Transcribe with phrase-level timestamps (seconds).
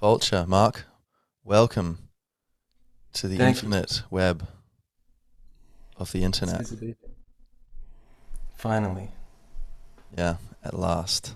[0.00, 0.84] Vulture, Mark,
[1.44, 1.98] welcome
[3.14, 3.68] to the Thank you.
[3.68, 4.46] infinite web
[5.96, 6.60] of the internet.
[6.60, 6.96] It's good to be here.
[8.56, 9.10] Finally,
[10.16, 11.34] Yeah, at last.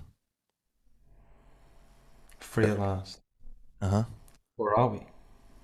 [2.38, 3.20] free at last.
[3.80, 4.04] Uh huh.
[4.56, 5.00] Where are we?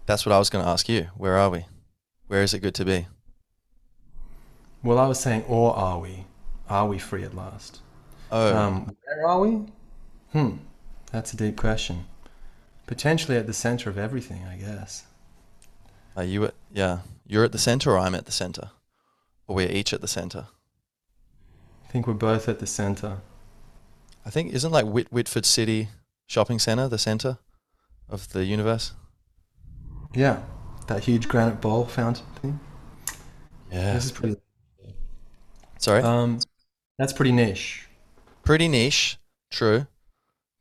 [0.07, 1.09] That's what I was going to ask you.
[1.17, 1.67] Where are we?
[2.29, 3.07] Where is it good to be?
[4.83, 6.25] Well, I was saying, or are we?
[6.69, 7.81] Are we free at last?
[8.31, 9.67] Oh, Um, where are we?
[10.33, 10.57] Hmm,
[11.11, 12.07] that's a deep question.
[12.87, 15.05] Potentially at the center of everything, I guess.
[16.17, 16.55] are you at?
[16.73, 18.71] Yeah, you're at the center, or I'm at the center,
[19.47, 20.47] or we're each at the center.
[21.85, 23.19] I think we're both at the center.
[24.25, 25.89] I think isn't like Whit- Whitford City
[26.27, 27.39] Shopping Center the center
[28.09, 28.93] of the universe?
[30.15, 30.43] Yeah,
[30.89, 32.61] that huge granite bowl fountain thing.
[33.73, 33.95] Yeah.
[33.95, 34.37] This is pretty.
[35.79, 36.03] Sorry.
[36.03, 36.41] Um,
[36.99, 37.87] that's pretty niche.
[38.45, 39.19] Pretty niche,
[39.51, 39.87] true,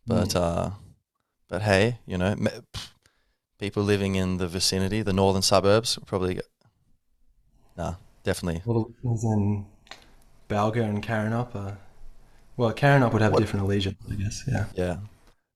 [0.07, 0.35] but Mm.
[0.35, 0.69] uh,
[1.49, 2.35] but hey, you know,
[3.59, 6.39] people living in the vicinity, the northern suburbs, probably.
[7.77, 8.61] Nah, definitely.
[8.65, 9.65] The listeners in
[10.49, 11.77] Balga and Karrinyup are.
[12.57, 14.43] Well, Karrinyup would have What- different allegiance, I guess.
[14.47, 14.65] Yeah.
[14.75, 14.97] Yeah,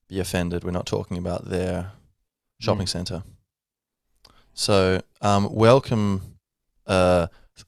[0.08, 0.64] be offended.
[0.64, 1.94] We're not talking about their
[2.60, 2.90] shopping Mm.
[2.90, 3.24] center.
[4.54, 6.36] So, um, welcome,
[6.86, 7.28] uh,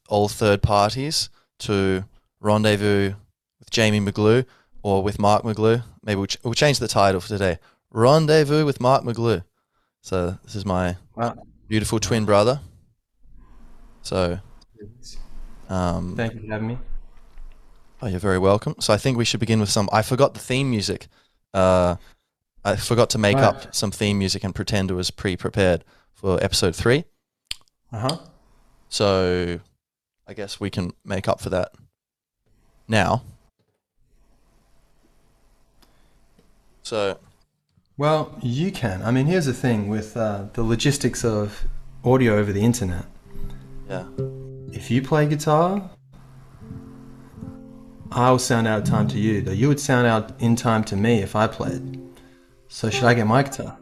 [0.10, 2.04] all third parties to
[2.42, 3.14] Rendezvous
[3.60, 4.46] with Jamie McGlue
[4.84, 5.84] or with Mark McGlue.
[6.04, 7.60] Maybe we'll, ch- we'll change the title for today.
[7.92, 9.44] Rendezvous with Mark McGlue.
[10.02, 11.36] So this is my Wow.
[11.68, 12.62] beautiful twin brother.
[14.02, 14.40] So,
[15.70, 16.78] um, Thank you for having me.
[18.02, 18.76] Oh, you're very welcome.
[18.80, 19.88] So I think we should begin with some.
[19.92, 21.08] I forgot the theme music.
[21.54, 21.98] Uh,
[22.64, 23.44] I forgot to make Right.
[23.44, 27.06] up some theme music and pretend it was pre-prepared for episode three.
[27.92, 28.18] Uh huh.
[28.90, 29.60] So
[30.28, 31.74] I guess we can make up for that
[32.88, 33.24] now.
[36.84, 37.20] So
[38.02, 39.04] Well, you can.
[39.04, 41.66] I mean, here's the thing with uh, the logistics of
[42.04, 43.06] audio over the internet.
[43.88, 44.06] yeah,
[44.74, 45.88] If you play guitar,
[48.12, 50.96] I'll sound out of time to you, though you would sound out in time to
[50.96, 52.02] me if I played.
[52.70, 53.78] So, should I get my guitar?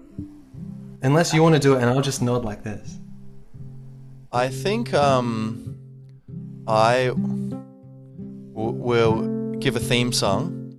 [1.01, 2.99] Unless you want to do it, and I'll just nod like this.
[4.33, 5.77] I think um,
[6.67, 7.53] I w-
[8.53, 10.75] will give a theme song,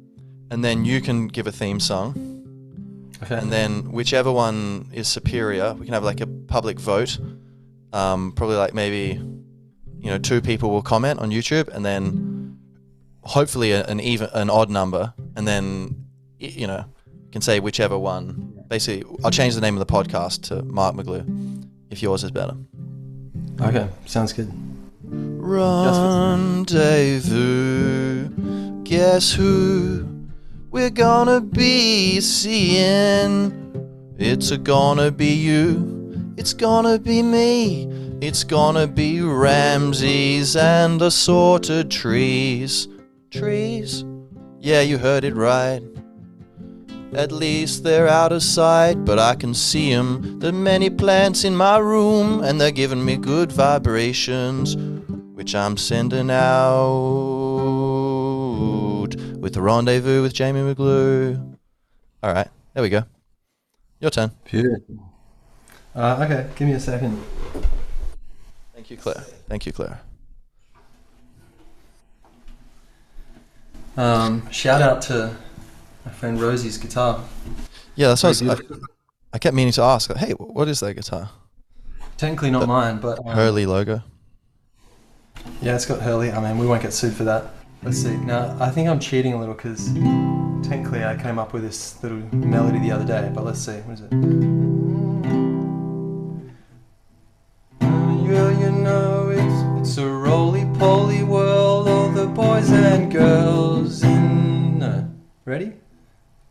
[0.51, 2.30] and then you can give a theme song.
[3.23, 3.37] Okay.
[3.37, 7.19] and then whichever one is superior, we can have like a public vote.
[7.93, 9.21] Um, probably like maybe,
[9.99, 12.59] you know, two people will comment on YouTube, and then
[13.23, 16.07] hopefully an even an odd number, and then
[16.39, 16.85] you know,
[17.33, 18.65] can say whichever one.
[18.69, 22.57] Basically, I'll change the name of the podcast to Mark McGlue, if yours is better.
[23.61, 24.51] Okay, sounds good.
[25.05, 26.69] Rendezvous.
[28.85, 30.07] Guess who
[30.71, 33.53] we're gonna be seeing?
[34.19, 36.35] It's a gonna be you.
[36.37, 37.89] It's gonna be me.
[38.21, 42.87] It's gonna be Ramses and assorted trees.
[43.31, 44.05] Trees?
[44.61, 45.83] Yeah, you heard it right.
[47.15, 50.39] At least they're out of sight, but I can see 'em.
[50.39, 54.77] The many plants in my room, and they're giving me good vibrations,
[55.35, 57.40] which I'm sending out
[59.41, 61.57] with the rendezvous with Jamie McGlue.
[62.23, 63.05] All right, there we go.
[63.99, 64.31] Your turn.
[64.45, 65.13] Beautiful.
[65.95, 67.21] Uh, okay, give me a second.
[68.75, 69.25] Thank you, Claire.
[69.49, 70.01] Thank you, Claire.
[73.97, 75.37] Um, shout out to
[76.05, 77.23] my friend Rosie's guitar.
[77.97, 78.81] Yeah, that's what I, was,
[79.33, 79.39] I.
[79.39, 80.15] Kept meaning to ask.
[80.15, 81.31] Hey, what is that guitar?
[82.17, 84.03] Technically not mine, but um, Hurley logo.
[85.61, 86.31] Yeah, it's got Hurley.
[86.31, 87.53] I mean, we won't get sued for that.
[87.83, 88.15] Let's see.
[88.19, 89.87] Now, I think I'm cheating a little because
[90.69, 93.79] technically I came up with this little melody the other day, but let's see.
[93.81, 94.11] What is it?
[97.81, 104.79] Mm, well, you know, it's, it's a roly-poly world, all the boys and girls in...
[104.79, 105.09] No.
[105.47, 105.73] Ready?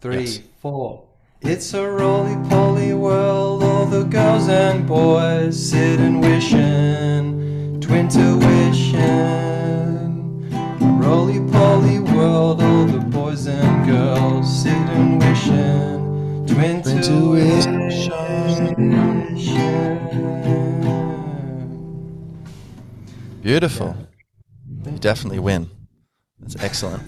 [0.01, 0.39] Three, Yes.
[0.61, 1.03] four.
[1.41, 9.58] It's a roly-poly world, all the girls and boys sitting wishing, Twintuition.
[11.01, 17.89] Roly-poly world, all the boys and girls sitting wishing, twin Twintuition.
[23.41, 23.95] Beautiful.
[24.85, 25.69] You definitely win.
[26.39, 27.03] That's excellent.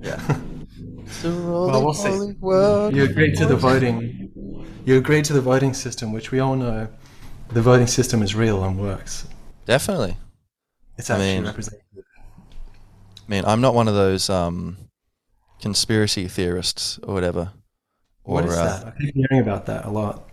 [0.00, 0.20] Yeah.
[1.24, 2.08] Well, we'll see.
[2.10, 4.30] You agreed to the voting.
[4.84, 6.88] You agreed to the voting system, which we all know
[7.50, 9.26] the voting system is real and works.
[9.66, 10.16] Definitely.
[10.98, 11.82] It's I actually mean- representative.
[13.26, 14.76] I mean, I'm not one of those um,
[15.60, 17.52] conspiracy theorists or whatever.
[18.24, 18.86] Or, what is uh, that?
[18.86, 20.28] I keep hearing about that a lot.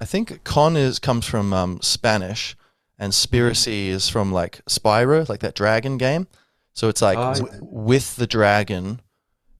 [0.00, 2.56] I think con is comes from um, Spanish,
[2.98, 6.26] and spiracy is from like Spyro, like that dragon game.
[6.72, 7.58] So it's like Oh, yeah.
[7.60, 9.00] with the dragon,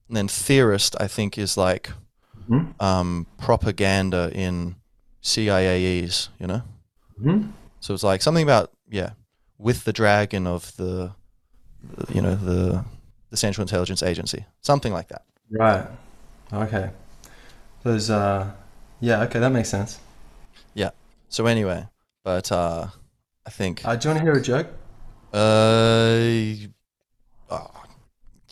[0.07, 1.91] and then theorist I think is like
[2.49, 2.79] Mhm.
[2.81, 4.75] um, propaganda in
[5.23, 6.61] CIAEs, you know.
[7.21, 7.49] hmm
[7.79, 9.11] So it's like something about yeah,
[9.57, 11.13] with the dragon of the
[12.13, 12.83] you know the
[13.29, 15.23] the Central Intelligence Agency, something like that.
[15.51, 15.85] Right.
[16.53, 16.89] Okay.
[17.83, 18.09] Those.
[18.09, 18.51] Uh.
[18.99, 19.23] Yeah.
[19.23, 19.39] Okay.
[19.39, 19.99] That makes sense.
[20.73, 20.91] Yeah.
[21.29, 21.87] So anyway,
[22.23, 22.87] but uh,
[23.45, 24.67] I think Uh, do you want to hear a joke?
[25.33, 26.55] uh,
[27.49, 27.71] oh,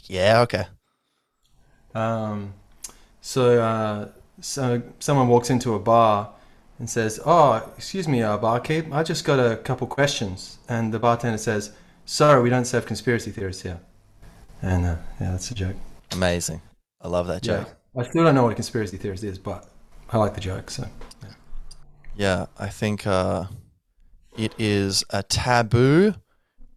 [0.09, 0.65] yeah, okay.
[1.95, 2.53] Um,
[3.21, 4.09] so, uh,
[4.41, 6.31] so someone walks into a bar
[6.79, 11.00] and says, "Oh, excuse me, uh, barkeep, I just got a couple questions." And the
[11.00, 11.71] bartender says,
[12.05, 13.79] "Sorry, we don't serve conspiracy theorists here."
[14.61, 15.75] And uh, yeah, that's a joke.
[16.11, 16.61] Amazing.
[17.01, 17.67] I love that joke.
[17.67, 19.67] Yeah, I still don't know what a conspiracy theorist is, but
[20.09, 20.69] I like the joke.
[20.69, 20.88] So,
[21.21, 21.29] Yeah,
[22.15, 23.45] yeah I think uh,
[24.38, 26.15] it is a taboo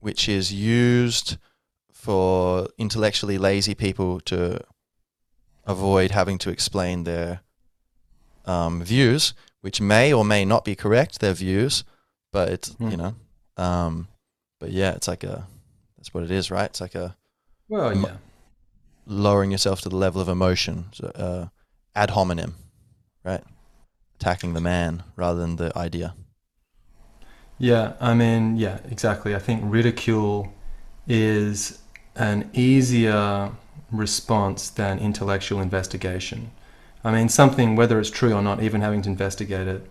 [0.01, 1.37] which is used
[1.93, 4.61] for intellectually lazy people to
[5.65, 7.41] avoid having to explain their
[8.45, 11.85] um, views, which may or may not be correct, their views,
[12.33, 12.91] but it's, Hmm.
[12.91, 13.15] you know,
[13.57, 14.09] um,
[14.59, 15.47] but yeah, it's like a,
[15.97, 16.67] that's what it is, right?
[16.67, 17.17] It's like a
[17.69, 18.17] well, yeah,
[19.07, 21.49] lowering yourself to the level of emotion, so, uh,
[21.95, 22.55] ad hominem,
[23.25, 23.43] right?
[24.17, 26.15] Attacking the man rather than the idea.
[27.59, 27.95] yeah.
[28.01, 29.35] I mean, yeah, exactly.
[29.35, 30.53] I think ridicule
[31.07, 31.79] is
[32.15, 33.53] an easier
[33.91, 36.51] response than intellectual investigation.
[37.05, 39.87] I mean, something, whether it's true or not, even having to investigate it,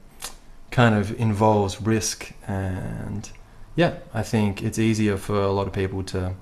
[0.72, 2.34] kind of involves risk.
[2.48, 3.30] And
[3.76, 6.36] yeah, I think it's easier for a lot of people to,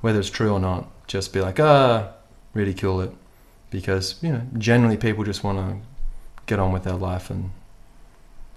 [0.00, 2.12] whether it's true or not, just be like, ah,
[2.54, 3.12] ridicule it.
[3.70, 5.86] Because, you know, generally people just want to
[6.46, 7.50] get on with their life and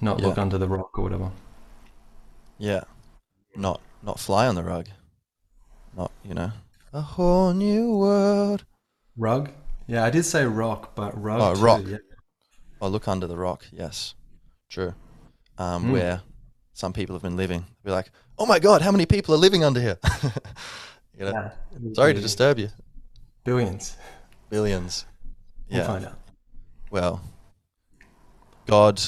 [0.01, 1.31] not look under the rock or whatever.
[2.57, 2.83] Yeah,
[3.55, 4.87] not not fly on the rug,
[5.95, 6.51] not you know
[6.93, 8.65] a whole new world.
[9.17, 9.51] Rug?
[9.87, 11.41] Yeah, I did say rock, but rug.
[11.41, 11.81] Oh, too, rock.
[11.85, 11.97] yeah.
[12.79, 13.65] Or look under the rock.
[13.71, 14.15] Yes,
[14.69, 14.93] true.
[15.57, 15.91] Um, Mm.
[15.91, 16.21] Where
[16.73, 17.65] some people have been living.
[17.83, 18.11] Be like,
[18.43, 19.97] oh my god, how many people are living under here?
[21.17, 21.51] you know, Yeah.
[21.93, 22.69] sorry to disturb you.
[23.45, 23.95] Billions.
[24.49, 25.05] Billions.
[25.69, 25.87] We'll Yeah.
[25.87, 26.19] find out.
[26.91, 27.21] Well,
[28.65, 29.01] God,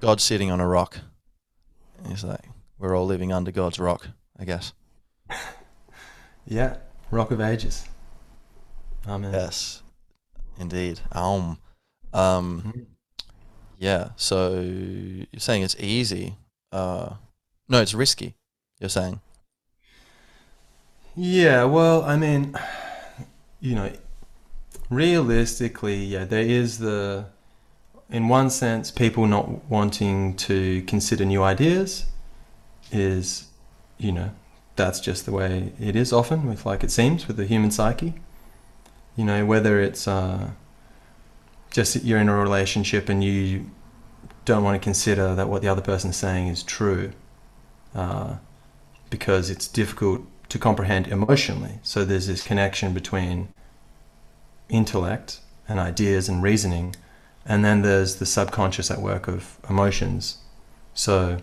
[0.00, 0.98] God's sitting on a rock.
[2.08, 2.46] He's like,
[2.78, 4.08] we're all living under God's rock,
[4.38, 4.72] I guess.
[6.46, 6.78] Yeah,
[7.12, 7.84] Rock of Ages.
[9.06, 9.32] Amen.
[9.32, 9.82] Yes,
[10.58, 10.98] indeed.
[11.12, 11.58] Um,
[12.12, 12.86] um, Mhm.
[13.78, 14.10] yeah.
[14.16, 16.38] So you're saying it's easy?
[16.72, 17.16] Uh,
[17.70, 18.34] no, it's risky.
[18.80, 19.20] You're saying.
[21.14, 22.54] Yeah, well, I mean,
[23.60, 23.92] you know,
[24.90, 27.26] realistically, yeah, there is the,
[28.10, 32.06] in one sense, people not wanting to consider new ideas
[32.90, 33.48] is,
[33.98, 34.30] you know,
[34.74, 38.14] that's just the way it is often with, like it seems, with the human psyche.
[39.16, 40.50] You know, whether it's uh,
[41.70, 43.70] just that you're in a relationship and you
[44.44, 47.12] don't want to consider that what the other person's saying is true
[47.94, 48.36] uh,
[49.08, 51.78] because it's difficult to comprehend emotionally.
[51.82, 53.48] So there's this connection between
[54.68, 56.96] intellect and ideas and reasoning,
[57.46, 60.38] and then there's the subconscious at work of emotions.
[60.94, 61.38] So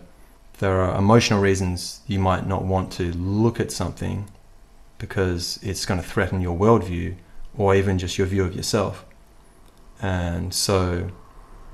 [0.58, 4.28] there are emotional reasons you might not want to look at something
[4.98, 7.16] because it's going to threaten your worldview
[7.56, 9.04] or even just your view of yourself.
[10.00, 11.10] And so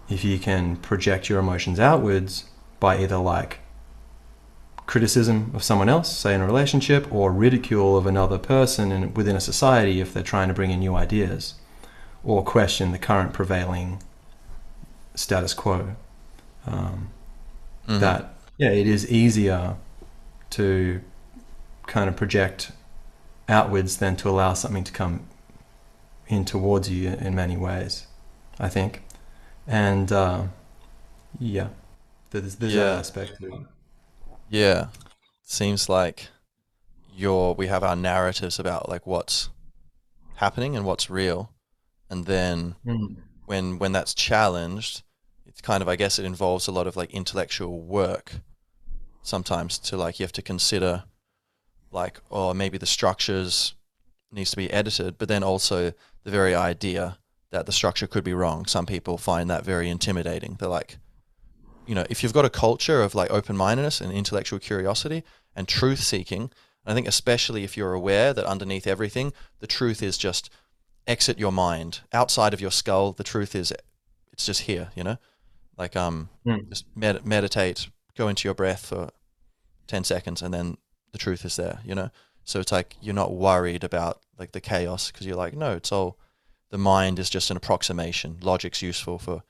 [0.09, 2.45] if you can project your emotions outwards
[2.79, 3.61] by either like
[4.87, 9.37] criticism of someone else, say in a relationship, or ridicule of another person in, within
[9.37, 11.55] a society if they're trying to bring in new ideas,
[12.23, 14.03] or question the current prevailing
[15.15, 15.97] status quo.
[16.67, 17.09] Um,
[17.89, 18.01] Mhm.
[18.01, 19.77] That yeah, it is easier
[20.51, 21.01] to
[21.87, 22.73] kind of project
[23.49, 25.21] outwards than to allow something to come
[26.29, 28.07] in towards you in many ways.
[28.59, 29.03] I think,
[29.67, 30.45] and uh,
[31.39, 31.69] yeah,
[32.31, 32.85] there's, there's Yeah.
[32.85, 33.61] that aspect to it.
[34.49, 34.89] Yeah,
[35.43, 36.29] seems like
[37.15, 39.51] your we have our narratives about like what's
[40.37, 41.53] happening and what's real,
[42.11, 43.15] and then hmm.
[43.47, 45.03] when when that's challenged,
[45.47, 48.33] it's kind of I guess it involves a lot of like intellectual work.
[49.23, 51.05] Sometimes to like you have to consider,
[51.91, 53.75] like oh maybe the structures
[54.31, 55.93] needs to be edited, but then also
[56.25, 57.19] the very idea
[57.51, 58.67] that the structure could be wrong.
[58.67, 60.57] Some people find that very intimidating.
[60.59, 60.99] They're like,
[61.87, 65.23] you know, if you've got a culture of like open mindedness and intellectual curiosity
[65.57, 66.51] and truth seeking,
[66.87, 70.51] I think especially if you're aware that underneath everything, the truth is just
[71.07, 72.01] exit your mind.
[72.13, 73.73] Outside of your skull, the truth is
[74.33, 75.19] It's just here, you know.
[75.79, 76.69] Like um, Mm.
[76.69, 79.11] just med- meditate, go into your breath for
[79.87, 80.77] ten seconds, and then
[81.13, 82.11] the truth is there, you know.
[82.45, 85.93] So it's like you're not worried about like the chaos because you're like, no, it's
[85.93, 86.19] all
[86.71, 88.39] the mind is just an approximation.
[88.43, 89.43] Logic's useful for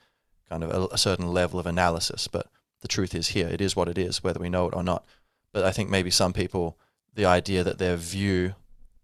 [0.48, 2.48] kind of a, a certain level of analysis, but
[2.80, 3.48] the truth is here.
[3.48, 5.04] It is what it is, whether we know it or not.
[5.52, 6.76] But I think maybe some people,
[7.14, 8.54] the idea that their view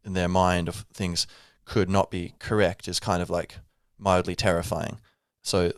[0.04, 1.26] in their mind of things
[1.64, 3.59] could not be correct is kind of like
[3.99, 4.99] mildly terrifying.
[5.42, 5.73] So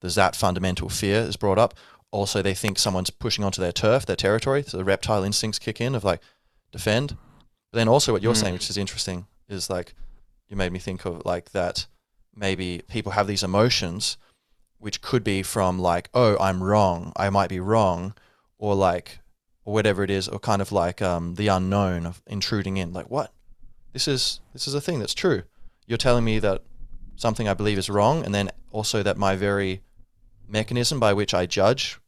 [0.00, 1.74] there's that fundamental fear is brought up.
[2.10, 4.62] Also, they think someone's pushing onto their turf, their territory.
[4.66, 6.20] So the reptile instincts kick in of like
[6.72, 7.16] defend.
[7.70, 8.40] But then also what you're Mm.
[8.40, 9.94] saying, which is interesting, is like
[10.48, 11.86] you made me think of like that
[12.34, 14.16] maybe people have these emotions
[14.78, 18.14] which could be from like, oh, I'm wrong, I might be wrong,
[18.58, 19.20] or like
[19.64, 22.92] or whatever it is, or kind of like um, the unknown of intruding in.
[22.92, 23.32] Like, what?
[23.92, 25.42] This is this is a thing that's true.
[25.86, 26.62] You're telling me that
[27.16, 29.82] something I believe is wrong, and then also that my very
[30.48, 32.00] mechanism by which I judge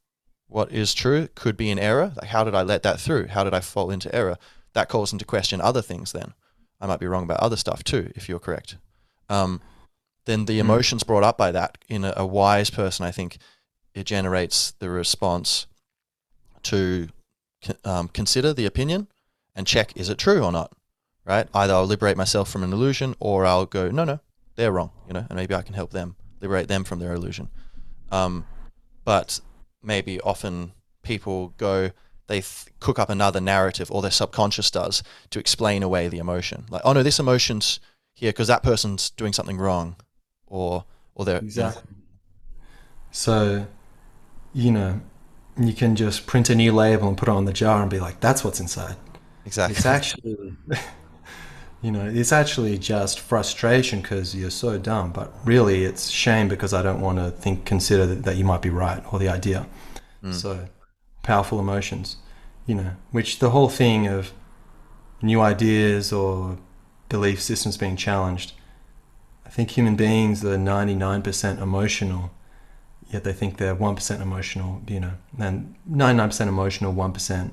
[0.46, 2.12] what is true could be in error.
[2.16, 3.28] Like, how did I let that through?
[3.28, 4.38] How did I fall into error?
[4.72, 6.12] That calls into question other things.
[6.12, 6.32] Then
[6.80, 8.76] I might be wrong about other stuff too, if you're correct.
[9.28, 9.60] Um,
[10.30, 10.60] then the Mm.
[10.60, 13.38] emotions brought up by that in a, a wise person, I think,
[13.94, 15.66] it generates the response
[16.62, 17.08] to
[17.84, 19.08] um, consider the opinion
[19.54, 20.72] and check is it true or not.
[21.26, 21.48] Right?
[21.54, 24.20] Either I'll liberate myself from an illusion, or I'll go, no, no,
[24.56, 24.90] they're wrong.
[25.06, 27.50] You know, and maybe I can help them liberate them from their illusion.
[28.10, 28.46] Um,
[29.04, 29.40] but
[29.82, 30.72] maybe often
[31.02, 31.90] people go,
[32.26, 36.64] they th- cook up another narrative, or their subconscious does, to explain away the emotion.
[36.70, 37.80] Like, oh no, this emotion's
[38.14, 39.96] here because that person's doing something wrong,
[40.50, 41.82] or or they're Exactly.
[43.12, 43.66] So,
[44.52, 45.00] you know,
[45.58, 47.98] you can just print a new label and put it on the jar and be
[47.98, 48.96] like, "That's what's inside."
[49.46, 50.54] exactly It's actually,
[51.82, 55.12] you know, it's actually just frustration because you're so dumb.
[55.12, 58.62] But really, it's shame because I don't want to think, consider that, that you might
[58.62, 59.66] be right or the idea.
[60.22, 60.34] Mm.
[60.34, 60.68] So,
[61.22, 62.16] powerful emotions,
[62.66, 64.32] you know, which the whole thing of
[65.22, 66.58] new ideas or
[67.08, 68.52] belief systems being challenged.
[69.50, 72.30] I think human beings are 99% emotional,
[73.10, 77.50] yet they think they're 1% emotional, you know, and 99% emotional, 1%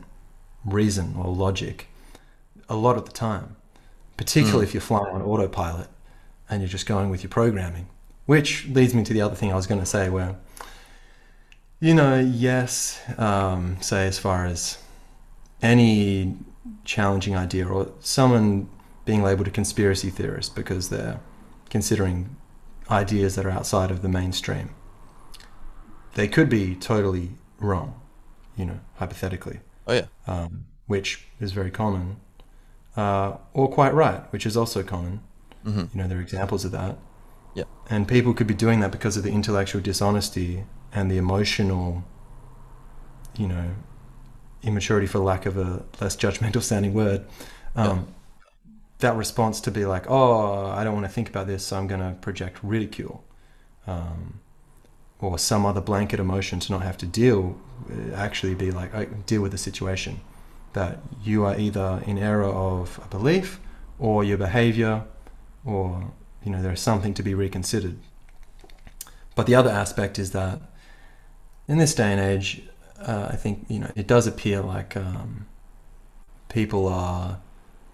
[0.64, 1.88] reason or logic
[2.70, 3.56] a lot of the time,
[4.16, 4.68] particularly Mm.
[4.68, 5.88] if you're flying on autopilot
[6.48, 7.88] and you're just going with your programming.
[8.28, 10.36] Which leads me to the other thing I was going to say, where,
[11.80, 14.78] you know, yes, um, say as far as
[15.64, 16.36] any
[16.84, 18.70] challenging idea or someone
[19.06, 21.20] being labeled a conspiracy theorist because they're
[21.70, 22.36] considering
[22.90, 24.74] ideas that are outside of the mainstream.
[26.16, 28.00] They could be totally wrong,
[28.56, 32.18] you know, hypothetically oh yeah um, which is very common,
[32.96, 35.22] uh, or quite right, which is also common.
[35.64, 36.98] hmm You know, there are examples of that.
[37.56, 37.66] Yeah.
[37.90, 42.04] And people could be doing that because of the intellectual dishonesty and the emotional,
[43.36, 43.72] you know,
[44.64, 47.26] immaturity, for lack of a less judgmental sounding word.
[47.76, 48.14] Um,
[49.00, 51.88] That response to be like, oh, I don't want to think about this, so I'm
[51.88, 53.24] going to project ridicule.
[53.86, 54.40] Um,
[55.20, 57.58] or some other blanket emotion to not have to deal,
[57.90, 60.20] uh, actually be like, I deal with the situation.
[60.74, 63.60] That you are either in error of a belief
[64.00, 65.06] or your behavior
[65.66, 66.12] or
[66.44, 67.98] you know there's something to be reconsidered
[69.36, 70.62] but the other aspect is that
[71.68, 72.64] in this day and age
[73.00, 75.46] uh, i think you know it does appear like um,
[76.50, 77.40] people are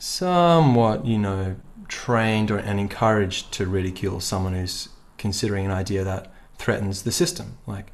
[0.03, 1.55] somewhat you know
[1.87, 7.57] trained or and encouraged to ridicule someone who's considering an idea that threatens the system
[7.65, 7.89] like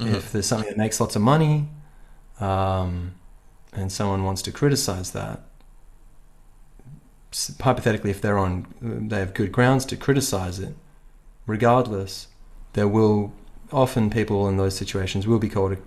[0.00, 0.14] Mhm.
[0.14, 1.68] if there's something that makes lots of money
[2.40, 3.12] um,
[3.72, 5.42] and someone wants to criticize that
[7.60, 8.66] hypothetically if they're on
[9.08, 10.74] they have good grounds to criticize it
[11.46, 12.26] regardless
[12.72, 13.32] there will
[13.72, 15.78] often people in those situations will be called a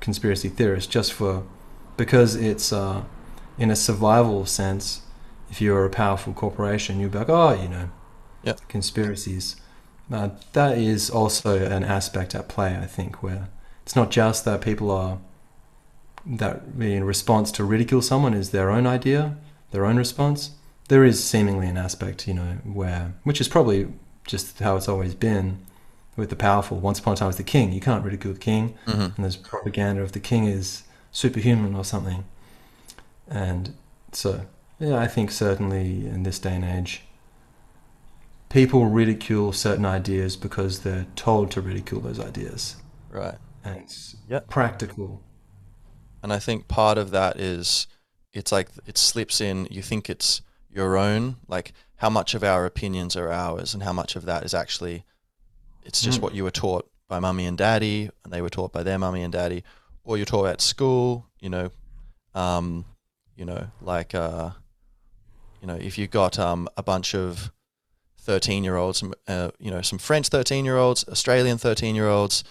[0.00, 1.44] conspiracy theorist just for
[1.96, 3.02] because it's uh,
[3.58, 5.00] in a survival sense
[5.50, 7.90] if you're a powerful corporation you'll be like oh you know
[8.44, 8.60] Yep.
[8.68, 9.56] conspiracies
[10.12, 13.48] uh, that is also an aspect at play i think where
[13.82, 15.18] it's not just that people are
[16.26, 19.36] that in response to ridicule someone is their own idea
[19.70, 20.50] their own response
[20.88, 23.88] there is seemingly an aspect, you know, where which is probably
[24.26, 25.64] just how it's always been
[26.14, 26.78] with the powerful.
[26.78, 27.72] Once upon a time, it was the king.
[27.72, 31.86] You can't ridicule the king, hmm and there's propaganda of the king is superhuman or
[31.86, 32.24] something.
[33.28, 33.74] And
[34.12, 34.44] so,
[34.84, 37.02] yeah, I think certainly in this day and age,
[38.48, 42.76] people ridicule certain ideas because they're told to ridicule those ideas,
[43.10, 44.40] right and it's Yeah.
[44.48, 45.22] practical.
[46.22, 47.86] And I think part of that is
[48.32, 52.66] it's like it slips in, you think it's your own, like how much of our
[52.66, 55.04] opinions are ours and how much of that is actually
[55.82, 56.22] it's just Mm.
[56.22, 59.22] what you were taught by mummy and daddy, and they were taught by their mummy
[59.22, 59.62] and daddy,
[60.02, 61.26] or you're taught at school.
[61.40, 61.70] You know,
[62.34, 62.86] um,
[63.36, 64.50] you know, like uh,
[65.64, 67.50] you know, if you've got um, a bunch of
[68.18, 72.44] 13 year olds, uh, you know, some French 13 year olds, Australian 13 year olds,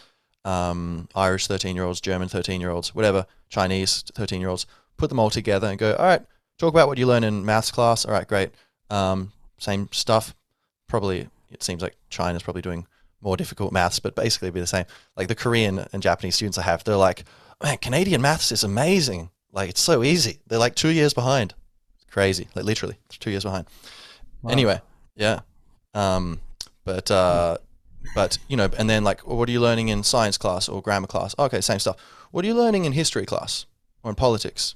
[0.46, 4.66] um, Irish 13 year olds, German 13 year olds, whatever, Chinese 13 year olds,
[4.98, 6.24] put them all together and go, all right,
[6.58, 8.04] talk about what you learn in maths class.
[8.04, 8.50] All right, great.
[8.90, 10.34] Um, same stuff.
[10.88, 12.88] Probably, it seems like China's probably doing
[13.22, 14.86] more difficult maths, but basically be the same.
[15.16, 17.26] Like the Korean and Japanese students I have, they're like,
[17.62, 19.30] man, Canadian maths is amazing.
[19.52, 20.40] Like it's so easy.
[20.48, 21.54] They're like two years behind.
[22.14, 22.48] Crazy.
[22.54, 23.66] Like literally two years behind.
[24.44, 24.52] Wow.
[24.52, 24.80] Anyway,
[25.16, 25.40] yeah.
[25.96, 26.42] Um,
[26.86, 27.58] but uh,
[28.14, 31.08] but you know, and then like, what are you learning in science class or grammar
[31.08, 31.34] class?
[31.40, 31.96] Okay, same stuff.
[32.30, 33.66] What are you learning in history class
[34.04, 34.76] or in politics?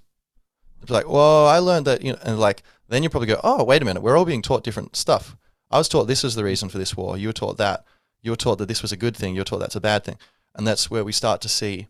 [0.81, 3.63] It's like, well, I learned that, you know, and like, then you probably go, oh,
[3.63, 5.35] wait a minute, we're all being taught different stuff.
[5.69, 7.17] I was taught this is the reason for this war.
[7.17, 7.83] You were taught that.
[8.23, 9.35] You were taught that this was a good thing.
[9.35, 10.17] You were taught that's a bad thing.
[10.55, 11.87] And that's where we start to see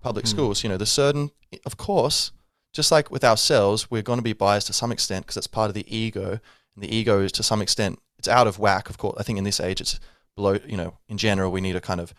[0.00, 0.30] public Hmm.
[0.30, 0.62] schools.
[0.62, 1.32] You know, the certain,
[1.66, 2.32] of course,
[2.72, 5.68] just like with ourselves, we're going to be biased to some extent because that's part
[5.68, 6.40] of the ego.
[6.74, 9.16] And the ego is to some extent, it's out of whack, of course.
[9.18, 9.98] I think in this age, it's
[10.36, 12.14] below, you know, in general, we need to kind of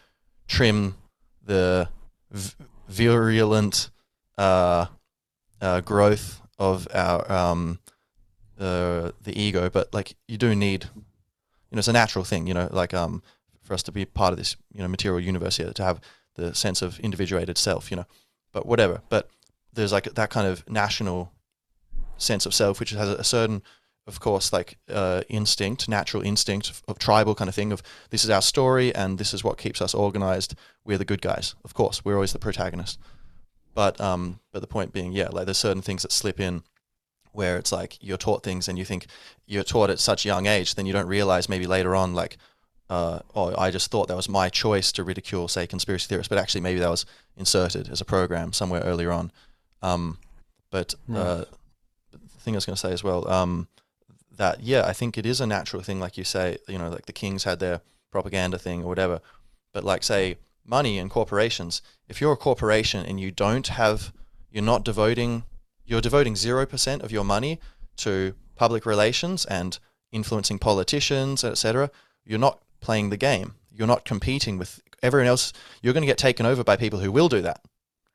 [0.47, 0.95] trim
[1.43, 1.87] the
[2.87, 3.89] virulent
[4.37, 4.87] uh,
[5.61, 7.79] uh, growth of our um,
[8.59, 12.53] uh, the ego, but like you do need, you know, it's a natural thing, you
[12.53, 13.23] know, like um,
[13.61, 15.99] for us to be part of this, you know, material universe here, to have
[16.35, 18.05] the sense of individuated self, you know,
[18.51, 19.01] but whatever.
[19.09, 19.29] But
[19.73, 21.31] there's like that kind of national
[22.17, 23.63] sense of self, which has a certain,
[24.07, 28.23] of course, like uh, instinct, natural instinct of, of tribal kind of thing of this
[28.23, 30.55] is our story and this is what keeps us organized.
[30.85, 32.03] We're the good guys, of course.
[32.03, 32.99] We're always the protagonist.
[33.73, 36.63] But um, but the point being, yeah, like there's certain things that slip in
[37.31, 39.05] where it's like you're taught things and you think
[39.45, 42.37] you're taught at such a young age, then you don't realize maybe later on, like,
[42.89, 46.37] uh, oh, I just thought that was my choice to ridicule, say, conspiracy theorists, but
[46.37, 47.05] actually maybe that was
[47.37, 49.31] inserted as a program somewhere earlier on.
[49.81, 50.17] Um,
[50.69, 51.45] but uh,
[52.11, 53.67] the thing I was going to say as well, um,
[54.37, 57.05] that yeah, I think it is a natural thing, like you say, you know, like
[57.05, 59.21] the kings had their propaganda thing or whatever.
[59.73, 64.13] But like say money and corporations, if you're a corporation and you don't have,
[64.51, 65.43] you're not devoting,
[65.85, 67.59] you're devoting zero percent of your money
[67.97, 69.79] to public relations and
[70.11, 71.89] influencing politicians, etc.
[72.25, 73.55] You're not playing the game.
[73.73, 75.53] You're not competing with everyone else.
[75.81, 77.61] You're going to get taken over by people who will do that.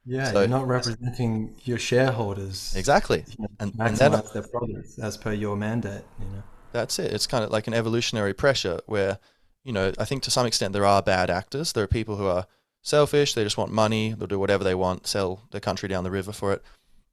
[0.07, 2.75] Yeah, So- you're not representing your shareholders.
[2.77, 3.25] Exactly.
[3.59, 6.05] And- and then- their profits as per your mandate.
[6.21, 6.43] You know.
[6.73, 7.13] That's it.
[7.13, 9.19] It's kind of like an evolutionary pressure where,
[9.65, 11.73] you know, I think to some extent there are bad actors.
[11.73, 12.47] There are people who are
[12.83, 13.35] selfish.
[13.35, 14.13] They just want money.
[14.13, 16.63] They'll do whatever they want, sell their country down the river for it.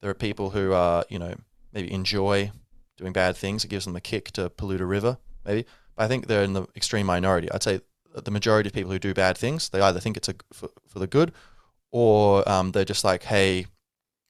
[0.02, 1.36] There are people who are, you know,
[1.72, 2.52] maybe enjoy
[2.98, 3.64] doing bad things.
[3.66, 5.66] It gives them a kick to pollute a river, maybe.
[5.96, 7.52] But I think they're in the extreme minority.
[7.52, 7.82] I'd say
[8.14, 11.00] the majority of people who do bad things, they either think it's a, for, for
[11.00, 11.32] the good
[11.94, 13.68] or um, they're just like, hey,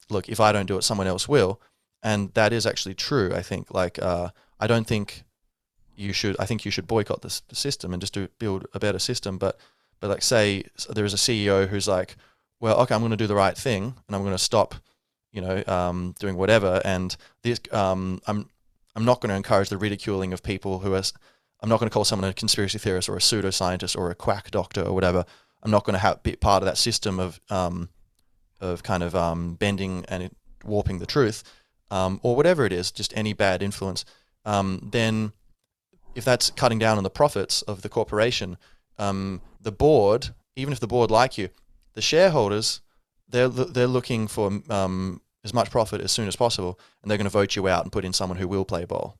[0.09, 1.61] look, if I don't do it, someone else will.
[2.03, 3.73] And that is actually true, I think.
[3.73, 5.23] Like, uh, I don't think
[5.95, 8.79] you should, I think you should boycott this, the system and just do build a
[8.79, 9.37] better system.
[9.37, 9.57] But,
[10.01, 12.17] but like, say there is a CEO who's like,
[12.59, 14.75] well, okay, I'm going to do the right thing and I'm going to stop,
[15.31, 16.81] you know, um, doing whatever.
[16.83, 18.49] And this, um, I'm,
[18.93, 21.03] I'm not going to encourage the ridiculing of people who are,
[21.61, 24.51] I'm not going to call someone a conspiracy theorist or a pseudoscientist or a quack
[24.51, 25.23] doctor or whatever.
[25.63, 27.89] I'm not going to be part of that system of, um,
[28.61, 30.29] of kind of um, bending and
[30.63, 31.43] warping the truth,
[31.89, 34.05] um, or whatever it is, just any bad influence.
[34.45, 35.31] Um, then,
[36.15, 38.57] if that's cutting down on the profits of the corporation,
[38.99, 41.49] um, the board, even if the board like you,
[41.93, 42.81] the shareholders,
[43.29, 47.25] they're they're looking for um, as much profit as soon as possible, and they're going
[47.25, 49.17] to vote you out and put in someone who will play ball.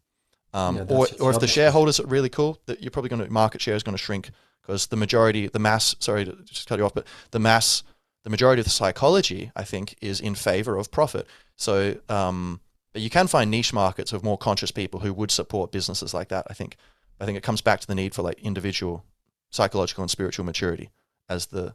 [0.53, 3.31] Um, Yeah, or, or if the shareholders are really cool, that you're probably going to
[3.31, 4.29] market share is going to shrink
[4.61, 5.95] because the majority, the mass.
[5.99, 7.83] Sorry to just cut you off, but the mass,
[8.23, 11.27] the majority of the psychology, I think, is in favor of profit.
[11.55, 12.59] So, um,
[12.93, 16.29] but you can find niche markets of more conscious people who would support businesses like
[16.29, 16.45] that.
[16.49, 16.77] I think.
[17.19, 19.05] I think it comes back to the need for like individual
[19.49, 20.89] psychological and spiritual maturity
[21.29, 21.73] as the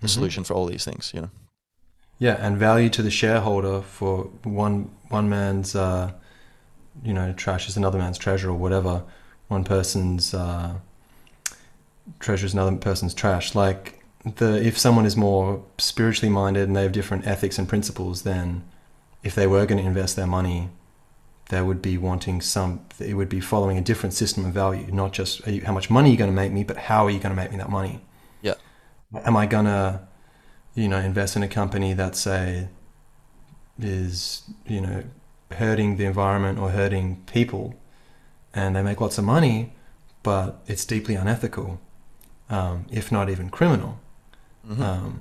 [0.00, 0.10] the Mhm.
[0.10, 1.12] solution for all these things.
[1.14, 1.30] You know.
[2.18, 6.12] Yeah, and value to the shareholder for one one man's, uh,
[7.02, 9.02] you know, trash is another man's treasure or whatever.
[9.48, 10.74] One person's uh,
[12.18, 13.54] treasure is another person's trash.
[13.54, 14.04] Like
[14.36, 18.64] the if someone is more spiritually minded and they have different ethics and principles, then
[19.22, 20.70] if they were going to invest their money,
[21.50, 22.84] they would be wanting some.
[22.98, 25.90] It would be following a different system of value, not just are you, how much
[25.90, 27.70] money you're going to make me, but how are you going to make me that
[27.70, 28.00] money?
[28.42, 28.54] Yeah.
[29.24, 30.08] Am I gonna
[30.74, 32.68] you know, invest in a company that say
[33.78, 35.04] is, you know,
[35.54, 37.74] hurting the environment or hurting people
[38.52, 39.72] and they make lots of money,
[40.22, 41.80] but it's deeply unethical.
[42.50, 43.98] um, if not even criminal.
[44.68, 44.80] Mhm.
[44.80, 45.20] Um,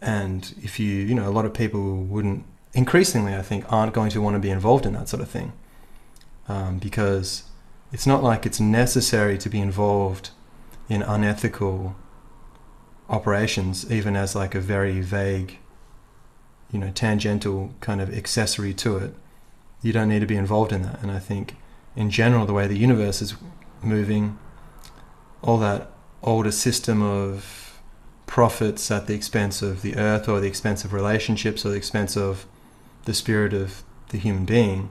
[0.00, 4.10] and if you, you know, a lot of people wouldn't, increasingly, I think, aren't going
[4.10, 5.52] to want to be involved in that sort of thing.
[6.48, 7.44] Um, because
[7.92, 10.30] it's not like it's necessary to be involved
[10.88, 11.94] in unethical
[13.08, 15.58] operations, even as like a very vague,
[16.72, 19.14] you know, tangential kind of accessory to it.
[19.82, 21.00] You don't need to be involved in that.
[21.02, 21.56] And I think,
[21.94, 23.34] in general, the way the universe is
[23.82, 24.38] moving,
[25.42, 25.90] all that
[26.22, 27.80] older system of
[28.26, 32.16] profits at the expense of the earth or the expense of relationships or the expense
[32.16, 32.46] of
[33.04, 34.90] the spirit of the human being,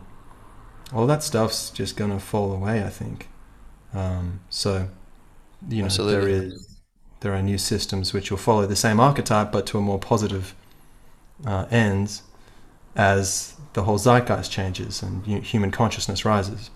[0.93, 3.29] all that stuff's just going to fall away, I think.
[3.93, 4.89] Um, so,
[5.67, 6.33] you know, there Absolutely.
[6.33, 6.67] is
[7.21, 10.55] there are new systems which will follow the same archetype but to a more positive
[11.45, 12.23] uh, ends
[12.95, 16.69] as the whole zeitgeist changes and hu- human consciousness rises.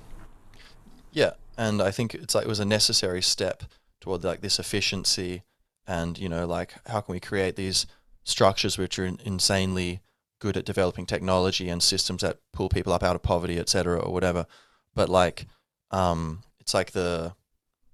[1.11, 3.63] Yeah, and I think it's like it was a necessary step
[4.01, 5.43] toward like this efficiency,
[5.87, 7.85] and you know, like how can we create these
[8.23, 10.01] structures which are insanely
[10.39, 14.11] good at developing technology and systems that pull people up out of poverty, etc., or
[14.11, 14.45] whatever.
[14.93, 15.47] But like,
[15.91, 17.33] um, it's like the,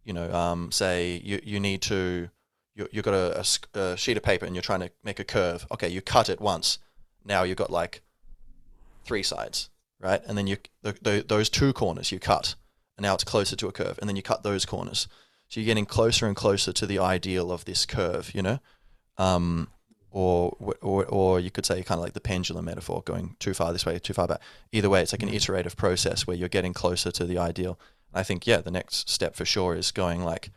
[0.04, 2.30] you know, um, say you you need to,
[2.82, 5.24] you you got a, a a sheet of paper and you're trying to make a
[5.24, 5.66] curve.
[5.72, 6.80] Okay, you cut it once.
[7.26, 8.02] Now you've got like
[9.06, 10.22] three sides, right?
[10.28, 12.56] And then you the, the, those two corners you cut
[12.98, 15.08] and now it's closer to a curve and then you cut those corners
[15.48, 18.60] so you're getting closer and closer to the ideal of this curve you know
[19.18, 19.68] um,
[20.12, 23.72] or, or or you could say kind of like the pendulum metaphor going too far
[23.74, 24.42] this way too far back
[24.72, 25.36] either way it's like an Mhm.
[25.36, 27.80] iterative process where you're getting closer to the ideal
[28.14, 30.52] i think yeah the next step for sure is going like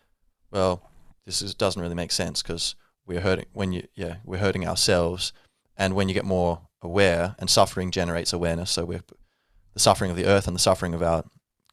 [0.51, 0.91] well
[1.27, 2.75] this is, doesn't really make sense because
[3.07, 5.33] we're hurting when you yeah we're hurting ourselves
[5.77, 9.03] and when you get more aware and suffering generates awareness so we're
[9.73, 11.25] the suffering of the earth and the suffering of our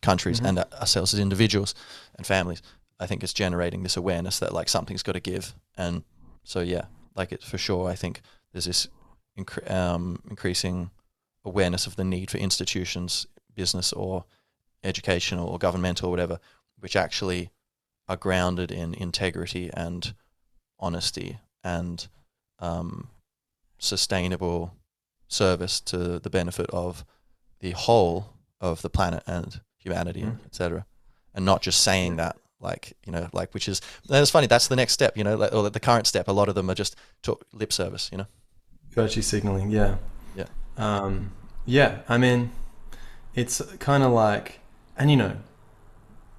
[0.01, 0.47] countries Mhm.
[0.47, 1.75] and ourselves as individuals
[2.15, 2.61] and families
[2.99, 6.03] i think it's generating this awareness that like something's got to give and
[6.43, 6.85] so yeah
[7.15, 8.87] like it for sure i think there's this
[9.67, 10.91] um, increasing
[11.45, 14.25] awareness of the need for institutions business or
[14.83, 16.39] educational or governmental or whatever
[16.79, 17.49] which actually
[18.11, 20.13] are grounded in integrity and
[20.79, 22.07] honesty and
[22.59, 23.07] um,
[23.79, 24.73] sustainable
[25.29, 27.05] service to the benefit of
[27.61, 30.45] the whole of the planet and humanity, Mm.
[30.45, 30.85] etc.
[31.33, 34.47] And not just saying that, like you know, like which is that's funny.
[34.47, 36.27] That's the next step, you know, like, or the current step.
[36.27, 38.27] A lot of them are just talk, lip service, you know.
[38.91, 39.95] Virtue signaling, yeah.
[40.35, 40.47] Yeah.
[40.75, 41.31] Um,
[41.65, 42.51] yeah, I mean,
[43.35, 44.59] it's kind of like,
[44.97, 45.37] and you know,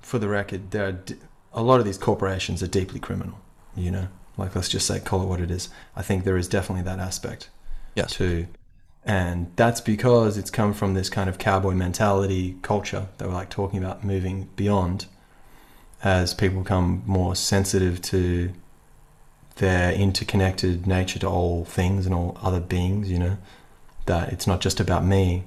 [0.02, 1.16] for the record, there are d-
[1.54, 3.38] a lot of these corporations are deeply criminal,
[3.76, 5.68] you know, like let's just say, call it what it is.
[5.94, 7.50] I think there is definitely that aspect
[7.94, 8.12] Yes.
[8.12, 8.46] too.
[9.04, 13.50] And that's because it's come from this kind of cowboy mentality culture that we're like
[13.50, 15.06] talking about moving beyond
[16.04, 18.52] as people become more sensitive to
[19.56, 23.36] their interconnected nature to all things and all other beings, you know,
[24.06, 25.44] that it's not just about me.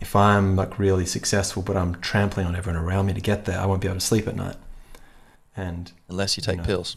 [0.00, 3.58] If I'm like really successful, but I'm trampling on everyone around me to get there,
[3.58, 4.56] I won't be able to sleep at night.
[5.60, 6.64] And Unless you take know.
[6.64, 6.96] pills.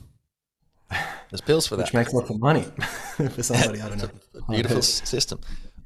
[1.29, 2.63] There's pills for that, which makes lots of money
[3.35, 4.09] for somebody, I don't know.
[4.47, 5.39] A beautiful system.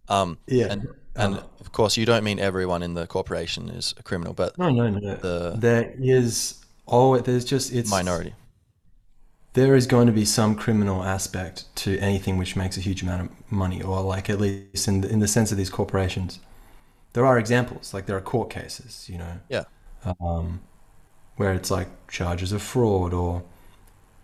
[0.09, 0.67] Um, Yeah.
[0.73, 4.33] and and Um, of course, you don't mean everyone in the corporation is a criminal,
[4.33, 5.15] but no, no, no, no.
[5.15, 6.55] the There is
[6.87, 8.33] oh, there's just it's minority.
[9.53, 13.21] There is going to be some criminal aspect to anything which makes a huge amount
[13.23, 16.39] of money, or like at least in the, in the sense of these corporations.
[17.13, 19.63] There are examples, like there are court cases, you know, Yeah.
[20.21, 20.61] um,
[21.37, 23.43] where it's like charges of fraud or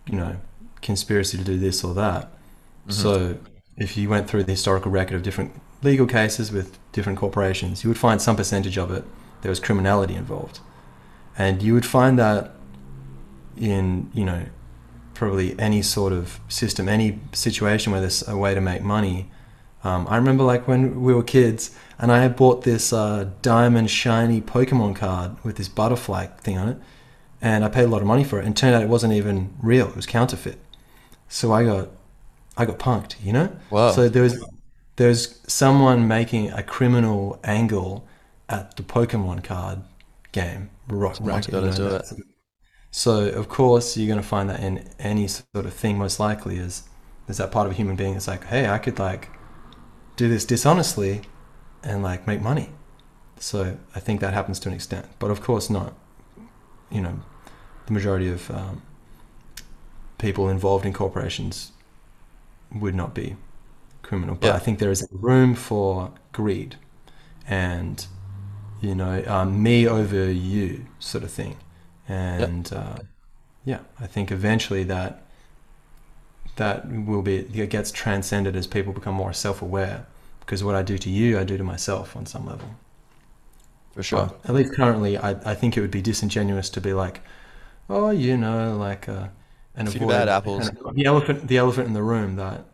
[0.06, 0.36] you know
[0.82, 2.30] conspiracy to do this or that.
[2.88, 2.92] Mhm.
[2.92, 3.36] So
[3.76, 7.90] if you went through the historical record of different legal cases with different corporations, you
[7.90, 9.04] would find some percentage of it
[9.42, 10.60] there was criminality involved,
[11.36, 12.52] and you would find that
[13.56, 14.42] in you know
[15.14, 19.30] probably any sort of system, any situation where there's a way to make money.
[19.84, 23.90] Um, I remember like when we were kids, and I had bought this uh, diamond
[23.90, 26.78] shiny Pokemon card with this butterfly thing on it,
[27.44, 29.12] and I paid a lot of money for it, and it turned out it wasn't
[29.12, 30.58] even real; it was counterfeit.
[31.28, 31.90] So I got,
[32.56, 33.54] I got punked, you know.
[33.70, 33.90] Wow.
[33.92, 34.42] So there was,
[34.96, 38.06] there's someone making a criminal angle
[38.48, 39.80] at the Pokemon card
[40.32, 40.70] game.
[41.20, 42.14] Rock, gotta you know, do that's-
[42.90, 45.98] So of course you're going to find that in any sort of thing.
[45.98, 46.84] Most likely is
[47.26, 49.28] there's that part of a human being that's like, hey, I could like
[50.16, 51.22] do this dishonestly
[51.82, 52.70] and like make money.
[53.38, 55.92] So I think that happens to an extent, but of course not.
[56.90, 57.20] You know,
[57.86, 58.82] the majority of um,
[60.18, 61.72] people involved in corporations
[62.74, 63.36] would not be
[64.02, 64.34] criminal.
[64.34, 64.54] But Yeah.
[64.54, 66.76] I think there is room for greed
[67.46, 68.06] and,
[68.80, 71.56] you know, um, me over you sort of thing.
[72.08, 72.98] And uh,
[73.64, 75.22] yeah, I think eventually that
[76.56, 80.06] that will be it gets transcended as people become more self-aware.
[80.40, 82.68] Because what I do to you, I do to myself on some level.
[83.94, 84.26] For sure.
[84.42, 87.22] But at least currently, I, I think it would be disingenuous to be like,
[87.88, 89.28] oh, you know, like uh,
[89.76, 90.70] and few avoid bad apples.
[90.70, 92.64] kind of the elephant the elephant in the room that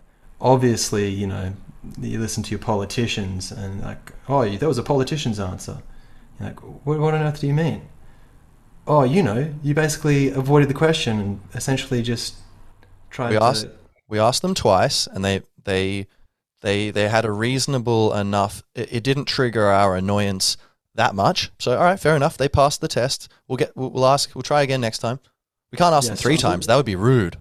[0.41, 1.53] obviously you know
[2.01, 5.79] you listen to your politicians and like oh that was a politician's answer.
[6.39, 7.83] You're like what, what on earth do you mean?
[8.87, 12.35] Oh, you know, you basically avoided the question and essentially just
[13.11, 13.43] tried We to.
[13.45, 13.69] asked-
[14.09, 16.07] We asked them twice, and they they
[16.63, 18.63] they they had a reasonable enough.
[18.75, 20.57] It, it didn't trigger our annoyance
[20.95, 21.51] that much.
[21.59, 22.37] So all right, fair enough.
[22.37, 23.29] They passed the test.
[23.49, 23.77] We'll get.
[23.77, 24.35] We'll, we'll ask.
[24.35, 25.21] We'll try again next time.
[25.71, 26.67] We can't ask Yeah, them three so- times.
[26.67, 27.37] That would be rude.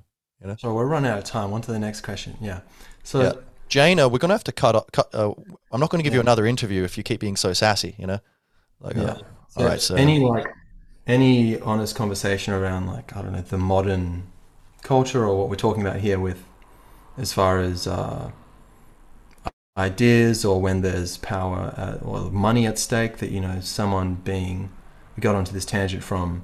[0.58, 1.52] So we're running out of time.
[1.52, 2.38] On to the next question.
[2.40, 2.62] Yeah.
[3.04, 3.34] So Yeah.
[3.68, 4.90] Jane, uh, we're gonna have to cut.
[4.94, 5.34] cut uh,
[5.72, 7.96] I'm not going to give you another interview if you keep being so sassy.
[7.98, 8.20] You know.
[8.80, 9.18] Like, uh, Yeah.
[9.58, 9.82] all right.
[9.82, 10.48] So any like
[11.08, 14.24] any honest conversation around like I don't know the modern
[14.82, 16.42] culture or what we're talking about here with
[17.18, 18.32] as far as uh,
[19.80, 24.70] ideas or when there's power uh, or money at stake that you know someone being
[25.16, 26.44] we got onto this tangent from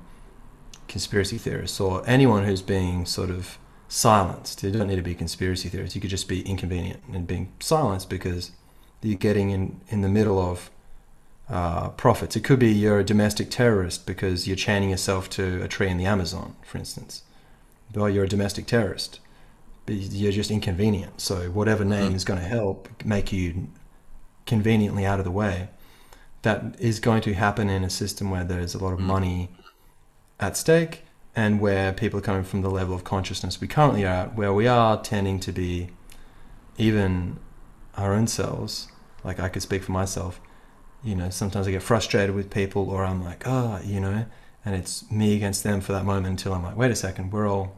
[0.88, 4.64] conspiracy theorists or anyone who's being sort of silenced.
[4.64, 5.96] You don't need to be conspiracy theorists.
[5.96, 8.52] You could just be inconvenient and being silenced because
[9.02, 10.72] you're getting in in the middle of
[11.50, 12.36] uh, profits.
[12.36, 15.98] It could be you're a domestic terrorist because you're chaining yourself to a tree in
[15.98, 17.24] the Amazon, for instance.
[17.96, 19.20] Or you're a domestic terrorist,
[19.88, 21.22] you're just inconvenient.
[21.22, 22.16] So whatever name Mm.
[22.16, 23.68] is going to help make you
[24.46, 25.70] conveniently out of the way,
[26.44, 29.04] that is going to happen in a system where there's a lot of Mm.
[29.06, 29.50] money
[30.40, 31.04] at stake
[31.36, 34.54] and where people are coming from the level of consciousness we currently are at, where
[34.54, 35.90] we are tending to be
[36.78, 37.38] even
[37.98, 38.88] our own selves.
[39.24, 40.40] Like I could speak for myself
[41.04, 44.26] you know, sometimes I get frustrated with people, or I'm like, oh, you know,
[44.66, 47.48] and it's me against them for that moment until I'm like, wait a second, we're
[47.48, 47.78] all,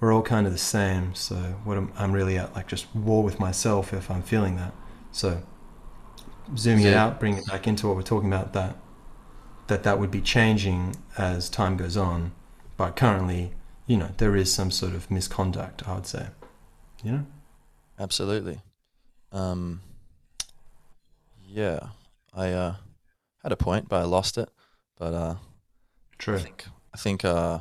[0.00, 1.14] we're all kind of the same.
[1.14, 1.34] So
[1.64, 4.72] what I'm, I'm really at, like, just war with myself if I'm feeling that.
[5.12, 5.42] So
[6.56, 8.76] zooming it out, bringing it back into what we're talking about, that
[9.66, 12.32] that that would be changing as time goes on,
[12.78, 13.52] but currently,
[13.86, 15.86] you know, there is some sort of misconduct.
[15.86, 16.28] I would say,
[17.04, 17.26] you know.
[17.98, 18.60] Absolutely.
[19.30, 19.80] Um,
[21.46, 21.80] yeah,
[22.32, 22.74] I uh,
[23.42, 24.48] had a point, but I lost it.
[24.96, 25.34] But uh,
[26.16, 26.36] True.
[26.36, 27.58] I think I think uh,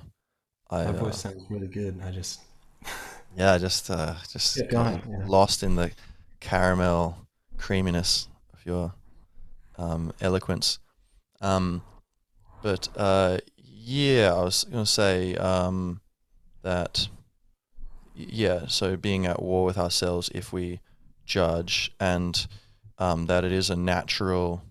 [0.70, 2.00] I My uh, voice sounds really good.
[2.04, 2.42] I just
[3.36, 5.26] yeah, just uh, just going, yeah.
[5.26, 5.92] lost in the
[6.40, 7.18] caramel
[7.58, 8.94] creaminess of your
[9.78, 10.80] um, eloquence.
[11.42, 11.84] Um,
[12.62, 16.02] but uh, yeah, I was going to say um,
[16.64, 17.08] that
[18.16, 20.80] yeah, so being at war with ourselves if we
[21.26, 22.48] judge and
[22.98, 24.64] um, that it is a natural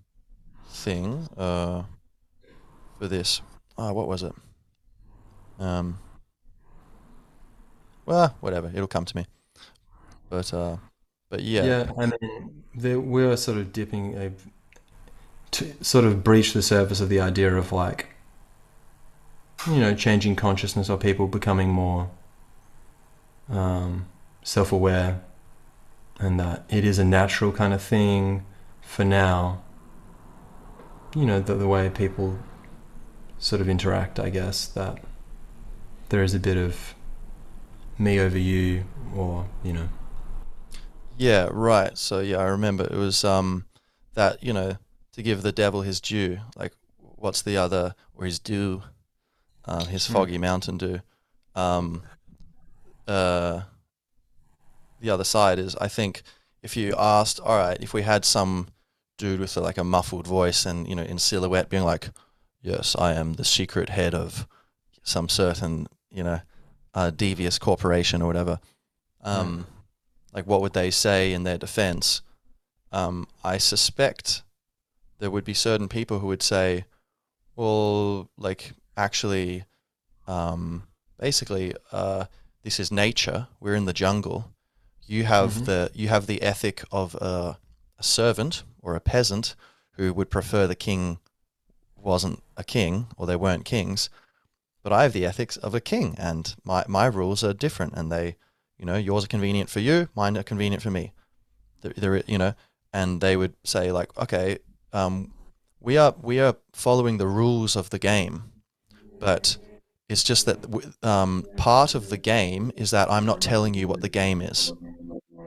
[0.68, 1.84] thing uh,
[2.98, 3.40] for this.
[3.78, 4.32] Oh, what was it?
[5.58, 5.98] Um,
[8.04, 8.70] well, whatever.
[8.74, 9.26] It'll come to me.
[10.30, 10.76] But uh,
[11.30, 14.32] but yeah, Yeah, I mean, there, we're sort of dipping a
[15.52, 18.08] to sort of breach the surface of the idea of like,
[19.66, 22.10] you know, changing consciousness or people becoming more
[23.48, 24.06] um,
[24.42, 25.20] self-aware,
[26.18, 28.44] and that it is a natural kind of thing
[28.82, 29.62] for now.
[31.14, 32.38] You know, the, the way people
[33.38, 34.98] sort of interact, I guess that
[36.08, 36.94] there is a bit of
[37.98, 39.88] me over you, or you know.
[41.18, 41.96] Yeah, right.
[41.96, 43.66] So yeah, I remember it was um
[44.14, 44.76] that you know
[45.12, 46.38] to give the devil his due.
[46.56, 48.82] Like, what's the other or his due?
[49.64, 50.12] Um, his Hmm.
[50.12, 51.00] foggy mountain dew.
[51.56, 52.02] Um,
[53.08, 53.62] uh,
[55.00, 56.22] the other side is I think
[56.62, 58.68] if you asked, all right, if we had some
[59.18, 62.10] dude with like a muffled voice and you know in silhouette being like,
[62.62, 64.46] yes, I am the secret head of
[65.02, 65.86] some certain
[66.16, 66.40] you know
[66.94, 68.58] a devious corporation or whatever.
[69.22, 69.66] Um,
[70.32, 72.22] like what would they say in their defense?
[72.90, 74.42] Um, I suspect
[75.18, 76.84] there would be certain people who would say,
[77.54, 79.64] well, like actually,
[80.26, 80.84] um,
[81.20, 82.24] basically, uh,
[82.62, 83.48] this is nature.
[83.60, 84.52] We're in the jungle.
[85.06, 85.64] You have Mhm.
[85.66, 87.58] the you have the ethic of a,
[87.98, 89.54] a servant or a peasant
[89.92, 91.18] who would prefer the king
[91.96, 94.08] wasn't a king or they weren't kings.
[94.86, 98.12] But I have the ethics of a king, and my, my rules are different, and
[98.12, 98.36] they
[98.78, 101.12] you know, yours are convenient for you, mine are convenient for me.
[101.80, 102.54] There, you know,
[102.92, 104.58] and they would say like, okay,
[104.92, 105.32] um,
[105.80, 108.44] we are we are following the rules of the game,
[109.18, 109.56] but
[110.08, 110.58] it's just that
[111.02, 114.72] um, part of the game is that I'm not telling you what the game is,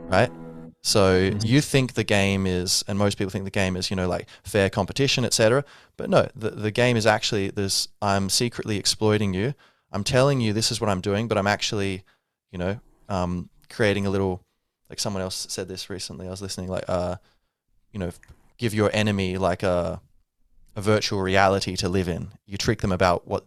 [0.09, 0.31] right?
[0.81, 1.45] So Mhm.
[1.45, 4.27] you think the game is, and most people think the game is, you know, like
[4.43, 5.65] fair competition, etc.
[5.97, 7.89] But no, the the game is actually this.
[8.01, 9.53] I'm secretly exploiting you.
[9.91, 12.03] I'm telling you this is what I'm doing, but I'm actually,
[12.51, 14.41] you know, um, creating a little.
[14.89, 16.25] Like someone else said this recently.
[16.25, 16.67] I was listening.
[16.69, 17.17] Like, uh,
[17.91, 18.11] you know,
[18.57, 20.01] give your enemy like a
[20.75, 22.29] a virtual reality to live in.
[22.47, 23.45] You trick them about what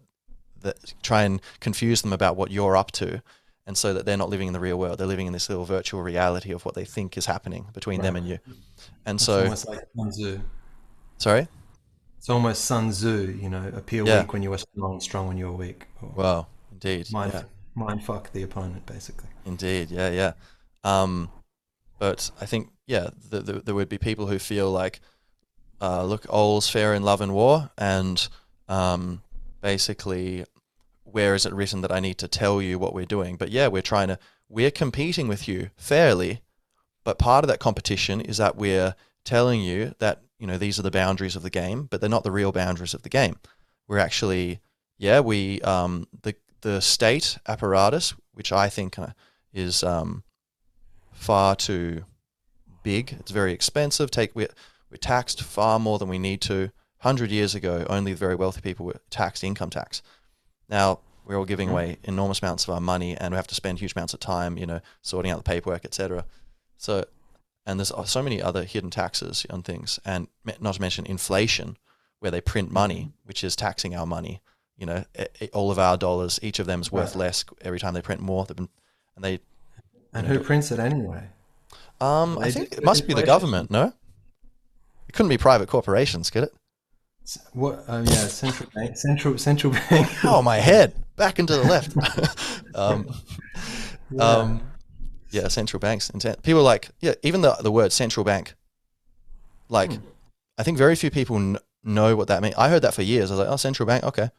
[0.61, 3.23] that try and confuse them about what you're up to,
[3.67, 4.99] and so that they're not living in the real world.
[4.99, 8.17] They're living in this little virtual reality of what they think is happening between them
[8.17, 8.39] and you.
[9.07, 10.41] And It's so, almost like Sun Tzu.
[11.19, 11.49] sorry.
[12.19, 14.21] It's almost Sun Tzu, you know, appear Yeah.
[14.23, 15.87] weak when you are strong, strong when you are weak.
[16.01, 16.47] Or Wow.
[16.73, 17.13] Indeed.
[17.13, 17.43] mind, yeah.
[17.75, 19.29] mind fuck the opponent, basically.
[19.45, 20.33] Indeed, yeah, yeah.
[20.85, 21.31] Um,
[21.99, 25.01] but I think, yeah, th- th- there would be people who feel like,
[25.81, 28.29] uh, look, all's fair in love and war, and
[28.69, 29.23] um,
[29.61, 30.45] basically,
[31.13, 33.37] where is it written that I need to tell you what we're doing?
[33.37, 36.41] But yeah, we're trying to, we're competing with you fairly,
[37.05, 38.95] but part of that competition is that we're
[39.25, 42.25] telling you that you know these are the boundaries of the game, but they're not
[42.25, 43.37] the real boundaries of the game.
[43.87, 44.61] We're actually,
[44.99, 49.09] yeah, we um, the the state apparatus, which I think uh,
[49.53, 50.25] is um,
[51.13, 52.05] far too
[52.83, 53.17] big.
[53.21, 54.11] It's very expensive.
[54.11, 54.49] Take we're,
[54.91, 56.71] we're taxed far more than we need to.
[56.99, 60.03] Hundred years ago, only the very wealthy people were taxed income tax.
[60.73, 61.73] Now we're all giving Mhm.
[61.73, 64.59] away enormous amounts of our money, and we have to spend huge amounts of time,
[64.59, 66.25] you know, sorting out the paperwork, etc.
[66.77, 67.05] So,
[67.65, 70.27] and there's so many other hidden taxes on things, and
[70.59, 71.77] not to mention inflation,
[72.19, 74.41] where they print money, which is taxing our money.
[74.77, 75.05] You know,
[75.53, 77.27] all of our dollars, each of them is worth Right.
[77.27, 78.45] less every time they print more.
[78.47, 78.69] Been,
[79.15, 79.41] and they
[80.15, 81.29] And who prints it anyway?
[82.01, 83.71] Um, I think it must be the government.
[83.71, 83.93] No,
[85.09, 86.55] it couldn't be private corporations, could it?
[87.53, 87.85] What?
[87.89, 88.97] Oh yeah, central bank.
[88.97, 90.09] Central central bank.
[90.25, 91.95] Oh, my head back and to the left.
[92.75, 93.09] um,
[94.11, 94.23] Yeah.
[94.23, 94.61] um,
[95.31, 96.11] yeah, central banks.
[96.43, 98.55] People are like, yeah, even the the word central bank.
[99.69, 100.05] Like, Hmm.
[100.59, 102.55] I think very few people kn- know what that means.
[102.59, 103.31] I heard that for years.
[103.31, 104.31] I was like, oh, central bank, okay,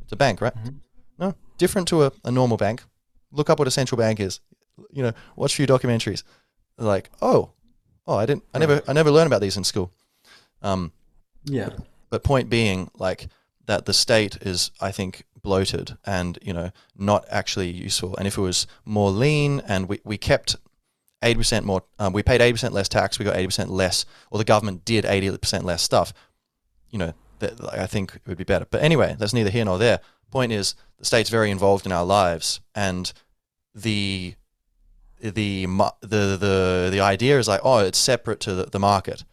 [0.00, 0.54] it's a bank, right?
[0.54, 0.80] Mhm.
[1.18, 2.82] No, different to a, a normal bank.
[3.30, 4.40] Look up what a central bank is.
[4.90, 6.22] You know, watch a few documentaries.
[6.78, 7.50] Like, oh,
[8.06, 9.92] oh, I didn't, I never, I never learned about these in school.
[10.62, 10.92] Um,
[11.44, 11.68] yeah.
[12.12, 13.28] But point being like
[13.66, 18.16] that the state is i think bloated and you know not actually useful.
[18.16, 20.56] And if it was more lean and we, we kept
[21.22, 24.84] 80% more um, we paid 80% less tax we got 80% less or the government
[24.84, 26.12] did 80% less stuff
[26.90, 28.66] you know that, like, i think it would be better.
[28.70, 30.00] But anyway that's neither here nor there.
[30.30, 33.12] Point is the state's very involved in our lives and
[33.74, 34.34] the
[35.20, 35.66] the
[36.00, 39.24] the the the idea is like oh it's separate to the, the market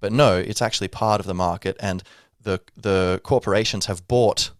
[0.00, 2.02] but no, it's actually part of the market, and
[2.42, 4.50] the the corporations have bought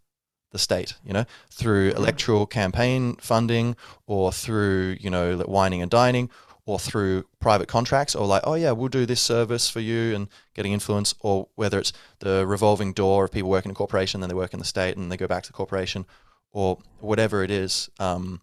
[0.53, 6.31] the state, you know, through electoral campaign funding, or through you know wining and dining,
[6.65, 10.29] or through private contracts, or like oh yeah, we'll do this service for you and
[10.55, 14.29] getting influence, or whether it's the revolving door of people working in a corporation, then
[14.29, 16.07] they work in the state and they go back to the corporation,
[16.53, 17.89] or whatever it is.
[17.99, 18.41] Um,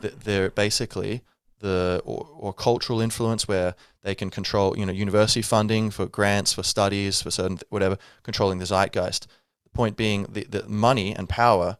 [0.00, 1.22] th- they're basically
[1.66, 6.52] the or, or cultural influence where they can control, you know, university funding for grants,
[6.52, 9.26] for studies, for certain whatever, controlling the zeitgeist.
[9.64, 11.76] The point being, the, the money and power,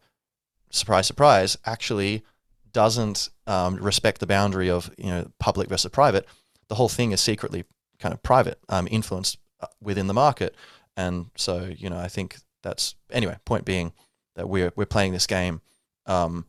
[0.69, 2.23] surprise, surprise, actually
[2.73, 6.25] doesn't um, respect the boundary of you know public versus private.
[6.67, 7.63] The whole thing is secretly
[7.97, 10.53] kind of private, um, influenced uh, within the market,
[10.95, 13.37] and so you know I think that's anyway.
[13.45, 13.93] Point being
[14.35, 15.61] that we're we're playing this game,
[16.05, 16.45] um,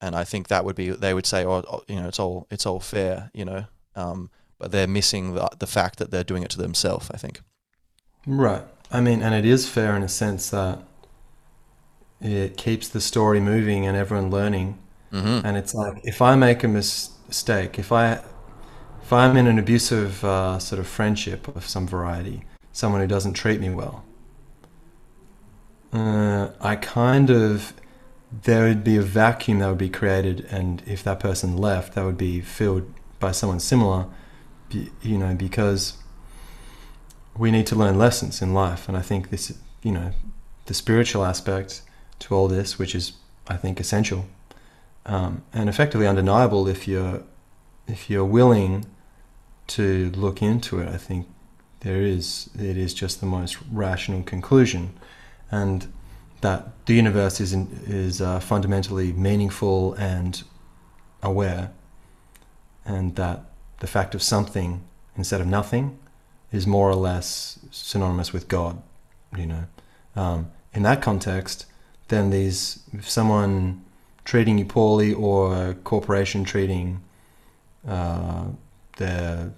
[0.00, 2.46] and I think that would be they would say, oh, oh, you know, it's all
[2.50, 3.64] it's all fair, you know,
[3.96, 7.10] um, but they're missing the the fact that they're doing it to themselves.
[7.12, 7.40] I think.
[8.26, 8.62] Right.
[8.90, 10.80] I mean, and it is fair in a sense that
[12.20, 14.78] it keeps the story moving and everyone learning.
[15.12, 15.46] Mm-hmm.
[15.46, 18.22] And it's like if I make a mistake, if I
[19.02, 23.34] if I'm in an abusive uh, sort of friendship of some variety, someone who doesn't
[23.34, 24.04] treat me well,
[25.92, 27.72] uh, I kind of
[28.32, 32.04] there would be a vacuum that would be created, and if that person left, that
[32.04, 34.06] would be filled by someone similar.
[34.70, 35.94] You know, because
[37.36, 40.12] we need to learn lessons in life, and I think this, you know,
[40.66, 41.82] the spiritual aspect
[42.20, 43.14] to all this, which is
[43.48, 44.26] I think essential
[45.06, 47.22] um, and effectively undeniable if you're
[47.86, 48.86] if you're willing
[49.66, 50.88] to look into it.
[50.88, 51.26] I think
[51.80, 54.98] there is it is just the most rational conclusion,
[55.50, 55.92] and
[56.40, 60.42] that the universe is in, is uh, fundamentally meaningful and
[61.22, 61.70] aware,
[62.84, 63.44] and that
[63.80, 64.82] the fact of something
[65.16, 65.98] instead of nothing
[66.52, 68.82] is more or less synonymous with God.
[69.36, 69.64] You know,
[70.16, 71.66] um, in that context,
[72.08, 73.84] then these if someone
[74.24, 77.00] treating you poorly or a corporation treating
[77.86, 78.44] uh,
[78.96, 79.50] the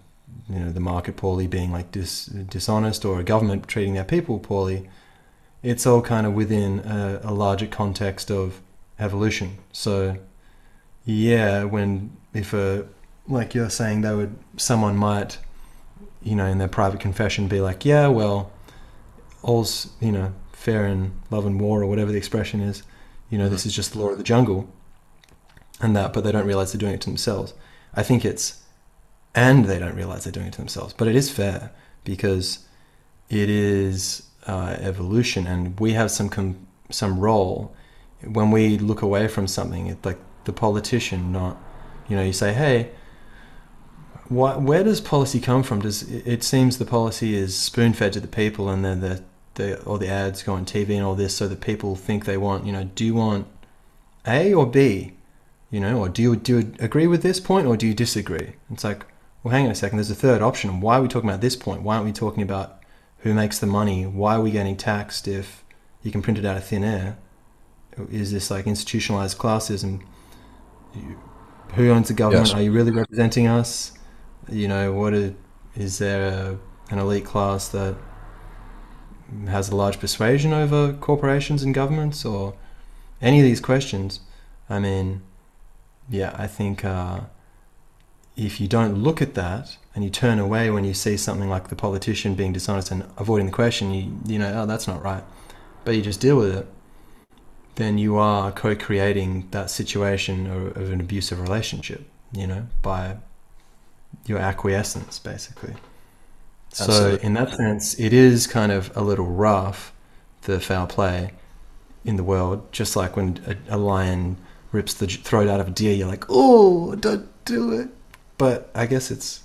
[0.48, 4.38] you know the market poorly being like dis- dishonest or a government treating their people
[4.38, 4.88] poorly
[5.62, 8.60] it's all kind of within a, a larger context of
[8.98, 9.58] evolution.
[9.72, 10.16] So,
[11.04, 12.86] yeah, when if a
[13.28, 15.38] like you're saying, they would someone might,
[16.22, 18.50] you know, in their private confession, be like, yeah, well,
[19.42, 22.82] all's you know fair in love and war or whatever the expression is.
[23.30, 23.68] You know, this mm-hmm.
[23.68, 24.68] is just the law of the jungle,
[25.80, 27.54] and that, but they don't realize they're doing it to themselves.
[27.94, 28.62] I think it's,
[29.34, 30.92] and they don't realize they're doing it to themselves.
[30.92, 31.70] But it is fair
[32.04, 32.66] because
[33.28, 37.74] it is uh, evolution, and we have some com- some role
[38.24, 39.86] when we look away from something.
[39.86, 41.56] It's like the politician, not
[42.08, 42.90] you know, you say, hey.
[44.28, 45.80] Where does policy come from?
[45.80, 49.22] Does it, seems the policy is spoon fed to the people, and then the
[49.54, 52.38] the all the ads go on TV and all this, so that people think they
[52.38, 52.64] want.
[52.64, 53.46] You know, do you want
[54.26, 55.12] A or B?
[55.70, 58.54] You know, or do you do you agree with this point or do you disagree?
[58.70, 59.04] It's like,
[59.42, 59.98] well, hang on a second.
[59.98, 60.80] There's a third option.
[60.80, 61.82] Why are we talking about this point?
[61.82, 62.81] Why aren't we talking about
[63.22, 64.04] who makes the money?
[64.04, 65.64] Why are we getting taxed if
[66.02, 67.18] you can print it out of thin air?
[68.10, 70.02] Is this like institutionalized classism?
[71.74, 72.48] Who owns the government?
[72.48, 72.56] Yes.
[72.56, 73.92] Are you really representing us?
[74.48, 75.32] You know, what is,
[75.76, 76.58] is there a,
[76.92, 77.96] an elite class that
[79.46, 82.54] has a large persuasion over corporations and governments, or
[83.20, 84.20] any of these questions?
[84.68, 85.22] I mean,
[86.10, 87.20] yeah, I think uh,
[88.36, 91.68] if you don't look at that and you turn away when you see something like
[91.68, 95.24] the politician being dishonest and avoiding the question, you you know, oh, that's not right,
[95.84, 96.66] but you just deal with it,
[97.74, 103.16] then you are co-creating that situation of, of an abusive relationship, you know, by
[104.26, 105.74] your acquiescence, basically.
[106.70, 109.92] So in that sense, it is kind of a little rough,
[110.42, 111.32] the foul play
[112.04, 112.72] in the world.
[112.72, 114.38] Just like when a, a lion
[114.72, 117.90] rips the throat out of a deer, you're like, oh, don't do it.
[118.38, 119.42] But I guess it's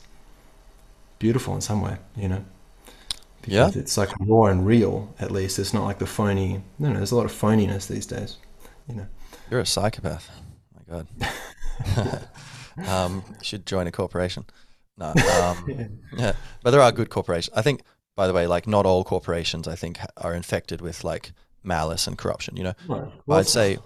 [1.20, 2.44] beautiful in some way, you know.
[3.46, 3.68] Yeah.
[3.68, 5.14] Because It's like raw and real.
[5.20, 6.64] At least it's not like the phony.
[6.80, 6.96] No, no.
[6.96, 8.38] There's a lot of phoniness these days.
[8.90, 9.08] You know.
[9.50, 10.30] You're a psychopath.
[10.76, 11.08] my God.
[12.88, 14.46] um, should join a corporation.
[14.98, 15.14] No.
[15.44, 17.56] Um, yeah, but there are good corporations.
[17.56, 17.82] I think,
[18.16, 21.32] by the way, like not all corporations, I think, are infected with like
[21.64, 22.58] malice and corruption.
[22.58, 23.08] You know, Right.
[23.30, 23.78] I'd say,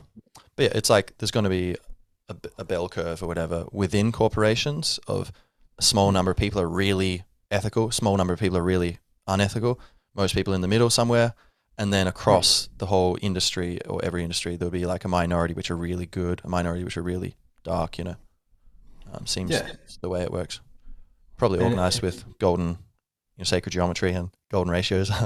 [0.55, 1.75] but yeah, it's like there's going to be
[2.57, 5.33] a bell curve or whatever within corporations of
[5.81, 9.79] a small number of people are really ethical, small number of people are really unethical,
[10.15, 11.33] most people in the middle somewhere,
[11.75, 15.71] and then across the whole industry or every industry there'll be like a minority which
[15.71, 17.97] are really good, a minority which are really dark.
[17.97, 18.15] You know,
[19.11, 19.71] um, seems Yeah.
[20.01, 20.59] the way it works.
[21.37, 25.11] Probably organized with golden, you know, sacred geometry and golden ratios.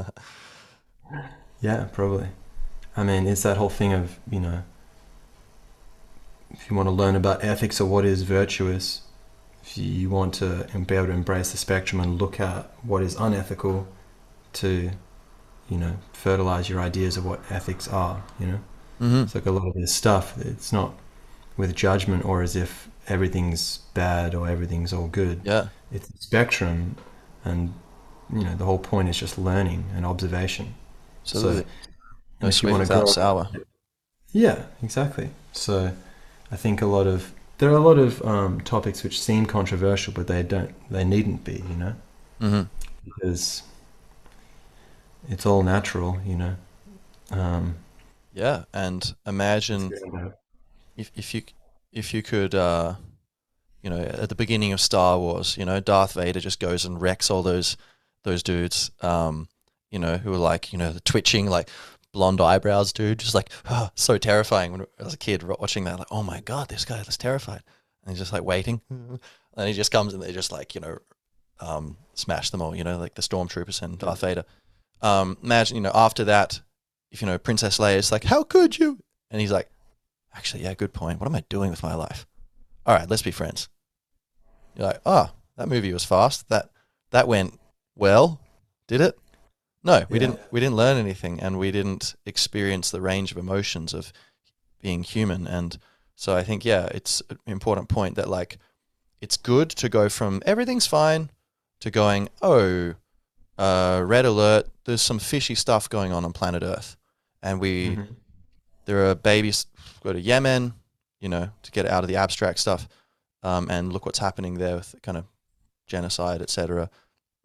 [1.61, 2.27] Yeah, probably.
[2.97, 4.63] I mean, it's that whole thing of, you know,
[6.51, 9.01] if you want to learn about ethics or what is virtuous,
[9.65, 13.15] if you want to be able to embrace the spectrum and look at what is
[13.15, 13.87] unethical
[14.53, 14.91] to,
[15.69, 18.59] you know, fertilize your ideas of what ethics are, you know?
[19.01, 19.23] mm-hmm.
[19.23, 20.93] It's like a lot of this stuff, it's not
[21.57, 25.41] with judgment or as if everything's bad or everything's all good.
[25.43, 26.97] Yeah, It's a spectrum,
[27.43, 27.73] and,
[28.31, 30.75] you know, the whole point is just learning and observation.
[31.23, 31.65] absolutely.
[32.41, 33.49] no if you sweet wanna without sour.
[34.31, 35.29] Yeah, exactly.
[35.53, 35.93] So
[36.51, 40.13] I think a lot of there are a lot of um, topics which seem controversial,
[40.13, 40.73] but they don't.
[40.89, 41.95] They needn't be, you know,
[42.41, 42.63] Mm-hmm.
[43.05, 43.63] because
[45.27, 46.55] it's all natural, you know.
[47.31, 47.75] Um,
[48.33, 49.91] Yeah, and imagine
[50.97, 51.43] if if you
[51.91, 52.95] if you could, uh,
[53.83, 57.01] you know, at the beginning of Star Wars, you know, Darth Vader just goes and
[57.01, 57.77] wrecks all those
[58.23, 59.47] those dudes, um,
[59.91, 61.69] you know, who are like, you know, the twitching like
[62.15, 64.71] blonde eyebrows dude, just like oh, so terrifying.
[64.71, 67.61] When I was a kid watching that, like, oh my god, this guy is terrified,
[68.01, 70.97] and he's just like waiting, and he just comes and they just like you know,
[71.59, 74.45] um, smash them all, you know, like the stormtroopers and Darth Vader.
[75.01, 76.61] Um, imagine, you know, after that,
[77.11, 78.97] if you know Princess Leia is like, how could you?
[79.29, 79.69] And he's like,
[80.33, 81.19] actually, yeah, good point.
[81.19, 82.25] What am I doing with my life?
[82.85, 83.69] All right, let's be friends.
[84.75, 86.49] You're like, oh, that movie was fast.
[86.49, 86.69] That
[87.11, 87.59] that went
[87.95, 88.39] well,
[88.87, 89.17] did it?
[89.85, 90.27] No, we Yeah.
[90.27, 90.39] didn't.
[90.51, 94.11] We didn't learn anything, and we didn't experience the range of emotions of
[94.81, 95.45] being human.
[95.47, 95.77] And
[96.15, 98.57] so I think, yeah, it's an important point that like,
[99.21, 101.29] it's good to go from everything's fine
[101.81, 102.95] to going, oh,
[103.57, 104.67] uh, red alert.
[104.85, 106.97] There's some fishy stuff going on on planet Earth,
[107.41, 108.15] and we Mhm.
[108.85, 109.67] there are babies
[110.03, 110.73] go to Yemen,
[111.19, 112.87] you know, to get out of the abstract stuff,
[113.43, 115.25] um, and look what's happening there with kind of
[115.87, 116.89] genocide, etc.,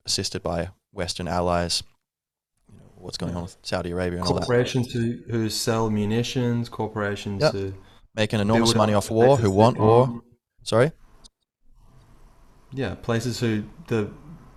[0.06, 1.82] assisted by Western allies.
[3.00, 7.42] What's going on with Saudi Arabia and all that, corporations who, who sell munitions, corporations
[7.42, 7.52] Yep.
[7.52, 7.74] who
[8.14, 10.06] making enormous money off war, who want war.
[10.06, 10.22] bomb.
[10.62, 10.92] Sorry,
[12.72, 14.10] Yeah, places who the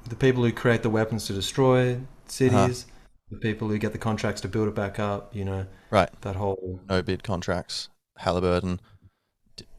[0.09, 2.85] the people who create the weapons to destroy cities,
[3.29, 5.33] the people who get the contracts to build it back up.
[5.35, 6.09] You know, Right.
[6.21, 7.89] That whole no bid contracts.
[8.17, 8.79] Halliburton,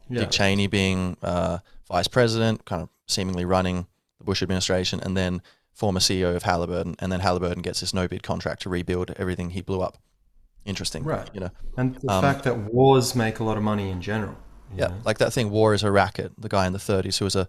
[0.09, 0.21] Yeah.
[0.21, 3.87] Dick Cheney being uh, vice president, kind of seemingly running
[4.17, 5.41] the Bush administration, and then
[5.75, 9.51] former CEO of Halliburton, and then Halliburton gets this no bid contract to rebuild everything
[9.51, 9.97] he blew up.
[10.65, 11.29] Interesting, Right.
[11.33, 14.35] You know, And the Um, fact that wars make a lot of money in general.
[14.75, 14.95] yeah, know?
[15.03, 15.51] like that thing.
[15.51, 16.31] War is a racket.
[16.39, 17.47] The guy in the 30s who was a,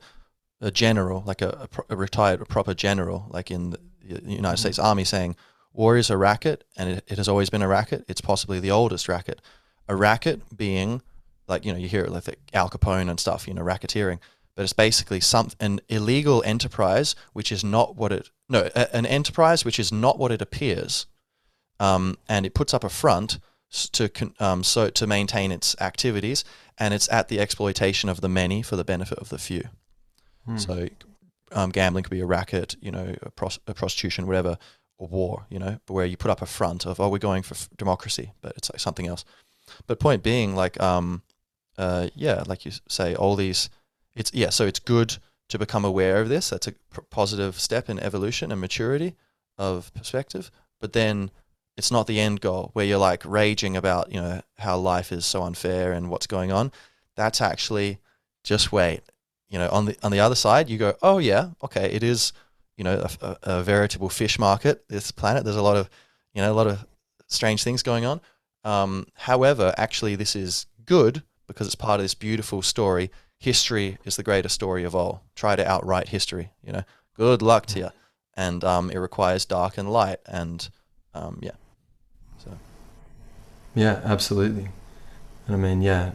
[0.61, 4.59] a general, like a, a, pro- a retired, a proper general, like in the United.
[4.59, 5.35] States Army, saying
[5.73, 8.05] war is a racket, and it, it has always been a racket.
[8.09, 9.41] It's possibly the oldest racket.
[9.89, 11.01] A racket being
[11.49, 14.19] like you know you hear it like the Al Capone and stuff, you know, racketeering.
[14.57, 19.07] But it's basically some an illegal enterprise which is not what it no a, an
[19.07, 21.07] enterprise which is not what it appears,
[21.79, 23.39] um, and it puts up a front
[23.93, 26.45] to um, so to maintain its activities,
[26.79, 29.69] and it's at the exploitation of the many for the benefit of the few.
[30.47, 30.59] Hmm.
[30.59, 30.89] So,
[31.53, 34.59] um, gambling could be a racket, you know, a, pros- a prostitution, whatever,
[34.99, 37.55] or war, you know, where you put up a front of, oh, we're going for
[37.55, 39.25] f- democracy, but it's like something else.
[39.87, 41.23] But point being, like, um,
[41.77, 43.69] uh, yeah, like you say, all these,
[44.17, 46.51] it's yeah, so it's good to become aware of this.
[46.51, 46.75] That's a
[47.11, 49.15] positive step in evolution and maturity
[49.57, 50.51] of perspective.
[50.81, 51.31] But then
[51.77, 55.25] it's not the end goal where you're like raging about, you know, how life is
[55.25, 56.73] so unfair and what's going on.
[57.15, 57.99] That's actually
[58.43, 59.03] just wait.
[59.49, 62.33] You know, on the on the other side, you go, oh yeah, okay, it is,
[62.77, 64.89] you know, a, a, a veritable fish market.
[64.89, 65.89] This planet, there's a lot of,
[66.35, 66.85] you know, a lot of
[67.29, 68.21] strange things going on.
[68.65, 73.11] Um, however, actually, this is good because it's part of this beautiful story.
[73.39, 75.23] History is the greatest story of all.
[75.35, 76.51] Try to outright history.
[76.65, 76.83] You know,
[77.15, 77.91] good luck to you.
[78.35, 80.19] And um, it requires dark and light.
[80.27, 80.69] And
[81.15, 81.53] um, yeah,
[82.39, 82.51] so
[83.75, 84.69] Yeah, absolutely.
[85.47, 86.13] And I mean, yeah,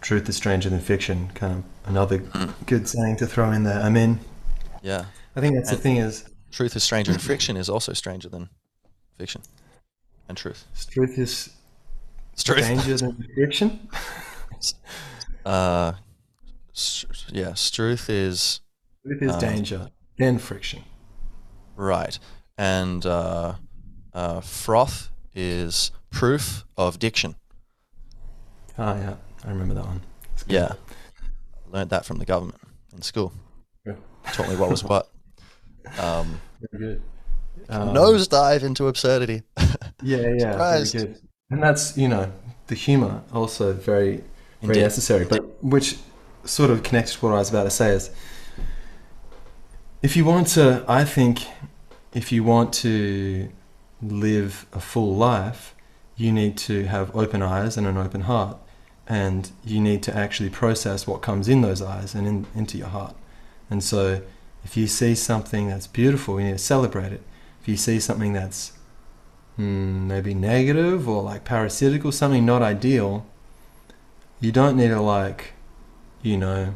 [0.00, 1.30] truth is stranger than fiction.
[1.34, 2.18] Kind of another
[2.66, 3.80] good saying to throw in there.
[3.80, 4.20] I mean,
[4.82, 8.28] yeah, I think that's the thing is, truth is stranger than fiction is also stranger
[8.28, 8.48] than
[9.16, 9.42] fiction
[10.28, 10.66] and truth.
[10.90, 11.50] truth is
[12.34, 13.88] stranger than fiction.
[15.44, 15.92] Uh,
[17.32, 18.60] yeah, truth is
[19.06, 20.82] Truth is Um, danger then friction.
[21.76, 22.18] right,
[22.56, 23.54] and uh,
[24.12, 27.36] uh, froth is proof of diction.
[28.78, 29.14] Oh yeah,
[29.44, 30.00] I remember that one.
[30.46, 30.72] Yeah,
[31.70, 32.60] learned that from the government
[32.94, 33.32] in school.
[33.86, 33.94] Yeah.
[34.32, 35.08] Taught me what was what.
[35.98, 36.38] Um,
[36.70, 37.02] very good.
[37.70, 39.42] Um, nosedive into absurdity.
[40.02, 40.92] Yeah, yeah, Surprised.
[40.94, 41.20] very good.
[41.50, 42.30] And that's you know
[42.66, 44.22] the humor also very
[44.60, 44.80] very Indeed.
[44.82, 45.24] necessary.
[45.24, 45.96] But which
[46.44, 48.10] sort of connected to what I was about to say is,
[50.02, 51.46] if you want to, I think,
[52.14, 53.50] if you want to
[54.00, 55.74] live a full life,
[56.16, 58.56] you need to have open eyes and an open heart,
[59.06, 62.88] and you need to actually process what comes in those eyes and in, into your
[62.88, 63.14] heart.
[63.70, 64.22] And so,
[64.64, 67.22] if you see something that's beautiful, you need to celebrate it.
[67.60, 68.72] If you see something that's
[69.56, 73.26] hmm, maybe negative or like parasitical, something not ideal,
[74.40, 75.52] you don't need to like,
[76.22, 76.74] you know,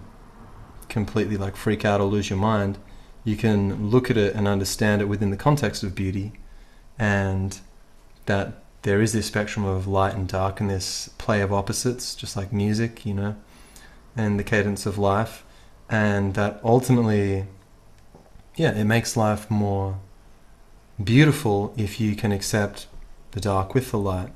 [0.89, 2.79] completely like freak out or lose your mind.
[3.25, 6.33] You can look at it and understand it within the context of beauty
[6.99, 7.59] and
[8.27, 12.37] that there is this spectrum of light and dark and this play of opposites, just
[12.37, 13.37] like music, you know,
[14.17, 15.45] and the cadence of life.
[15.89, 17.47] And that ultimately,
[18.57, 19.99] yeah, it makes life more
[21.03, 22.87] beautiful if you can accept
[23.33, 24.31] the dark with the light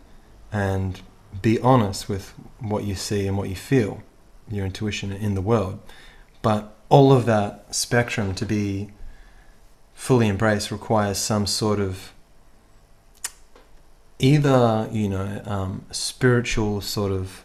[0.52, 1.00] and
[1.42, 4.02] be honest with what you see and what you feel,
[4.50, 5.78] your intuition in the world.
[6.42, 8.90] But all of that spectrum to be
[9.94, 12.12] fully embraced requires some sort of
[14.18, 17.44] either, you know, um, spiritual sort of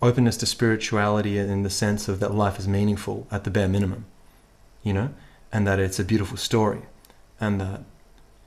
[0.00, 4.04] openness to spirituality in the sense of that life is meaningful at the bare minimum,
[4.82, 5.10] you know,
[5.52, 6.82] and that it's a beautiful story
[7.40, 7.82] and that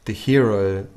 [0.06, 0.88] the hero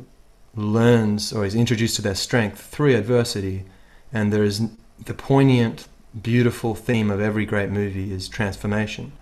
[0.54, 3.64] learns or is introduced to their strength through adversity
[4.12, 4.68] and there is
[5.04, 5.88] the poignant
[6.20, 9.12] beautiful theme of every great movie is transformation.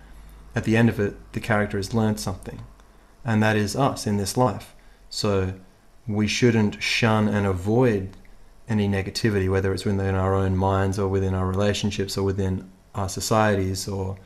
[0.55, 2.61] At the end of it the character has learned something
[3.23, 4.75] and that is us in this life.
[5.09, 5.53] So
[6.07, 8.09] we shouldn't shun and avoid
[8.67, 13.07] any negativity whether it's within our own minds or within our relationships or within our
[13.09, 14.17] societies or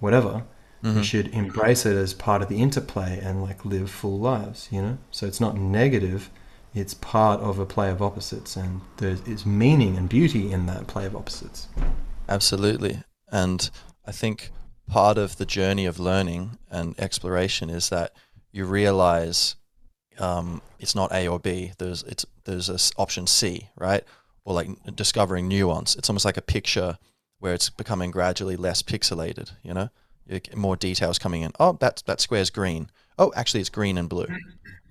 [0.00, 0.44] whatever.
[0.82, 1.04] We Mhm.
[1.04, 4.98] should embrace it as part of the interplay and like live full lives you know?
[5.10, 6.30] So it's not negative
[6.74, 10.66] it's part of a play of opposites and there is it's meaning and beauty in
[10.66, 11.68] that play of opposites
[12.30, 13.02] Absolutely.
[13.32, 13.68] And
[14.06, 14.50] I think
[14.88, 18.12] part of the journey of learning and exploration is that
[18.52, 19.56] you realize
[20.18, 21.72] um, it's not A or B.
[21.78, 24.04] There's it's there's a s- option C, right?
[24.44, 25.96] Or like discovering nuance.
[25.96, 26.98] It's almost like a picture
[27.40, 29.50] where it's becoming gradually less pixelated.
[29.62, 29.88] You know,
[30.54, 31.52] more details coming in.
[31.58, 32.90] Oh, that that square's green.
[33.18, 34.28] Oh, actually, it's green and blue.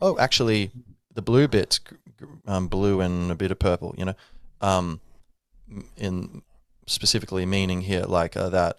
[0.01, 0.71] Oh, actually,
[1.19, 1.81] the blue bit's
[2.47, 3.93] um, blue and a bit of purple.
[3.97, 4.15] You know,
[4.61, 5.01] um,
[5.97, 6.43] in
[6.87, 8.77] specifically meaning here like uh, that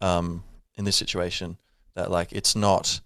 [0.00, 0.44] um,
[0.76, 1.58] in this situation
[1.94, 3.00] that like it's not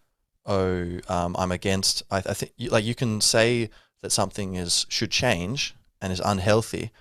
[0.46, 3.68] oh um, I'm against I, I think like you can say
[4.00, 6.92] that something is should change and is unhealthy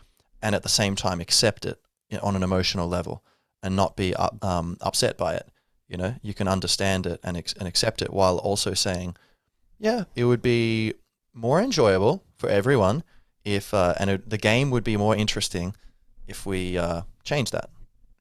[0.41, 1.80] and at the same time accept it
[2.24, 3.24] on an emotional level
[3.64, 5.47] and not be up, um, upset by it
[5.88, 9.16] you know you can understand it and, and accept it while also saying
[9.80, 10.93] yeah it would be
[11.34, 13.04] more enjoyable for everyone
[13.44, 15.76] if uh, and it, the game would be more interesting
[16.28, 17.70] if we uh, change that.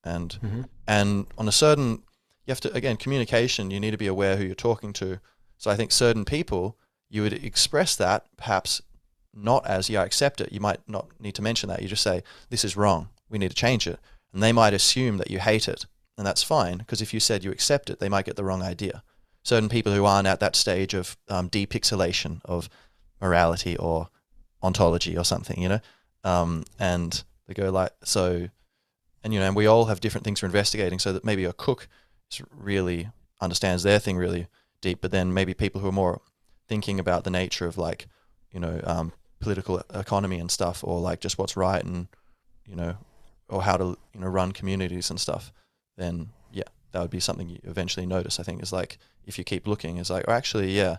[0.05, 0.63] And Mm-hmm.
[0.87, 2.03] and on a certain
[2.47, 5.21] you have to again communication you need to be aware who you're talking to.
[5.59, 6.77] So i think certain people
[7.11, 8.81] you would express that perhaps
[9.35, 10.53] not as yeah I accept it.
[10.53, 11.83] You might not need to mention that.
[11.83, 13.09] You just say this is wrong.
[13.29, 13.99] We need to change it.
[14.33, 15.87] And they might assume that you hate it
[16.17, 18.63] and that's fine because if you said you accept it they might get the wrong
[18.63, 19.03] idea.
[19.43, 22.69] Certain people who aren't at that stage of um, depixelation of
[23.21, 24.09] morality or
[24.62, 25.81] ontology or something you know?
[26.25, 28.49] Um, and they go like so
[29.23, 31.53] and you know and we all have different things we're investigating so that maybe a
[31.53, 31.89] cook
[32.51, 33.09] really
[33.41, 34.47] understands their thing really
[34.81, 36.21] deep but then maybe people who are more
[36.68, 38.07] thinking about the nature of like
[38.53, 42.09] you know um, political economy and stuff or like just what's right and
[42.66, 42.97] you know
[43.49, 45.53] or how to you know run communities and stuff
[45.97, 46.62] then yeah
[46.93, 49.97] that would be something you eventually notice i think is like if you keep looking
[49.97, 50.97] is like oh, actually yeah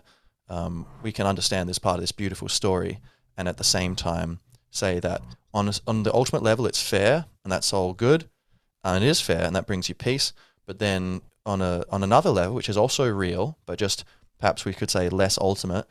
[0.48, 2.98] um, we can understand this part of this beautiful story
[3.36, 4.40] and at the same time
[4.70, 5.22] say that
[5.54, 8.28] on on the ultimate level it's fair and that's all good
[8.84, 10.32] and it is fair and that brings you peace.
[10.66, 14.04] But then on a on another level which is also real but just
[14.38, 15.86] perhaps we could say less ultimate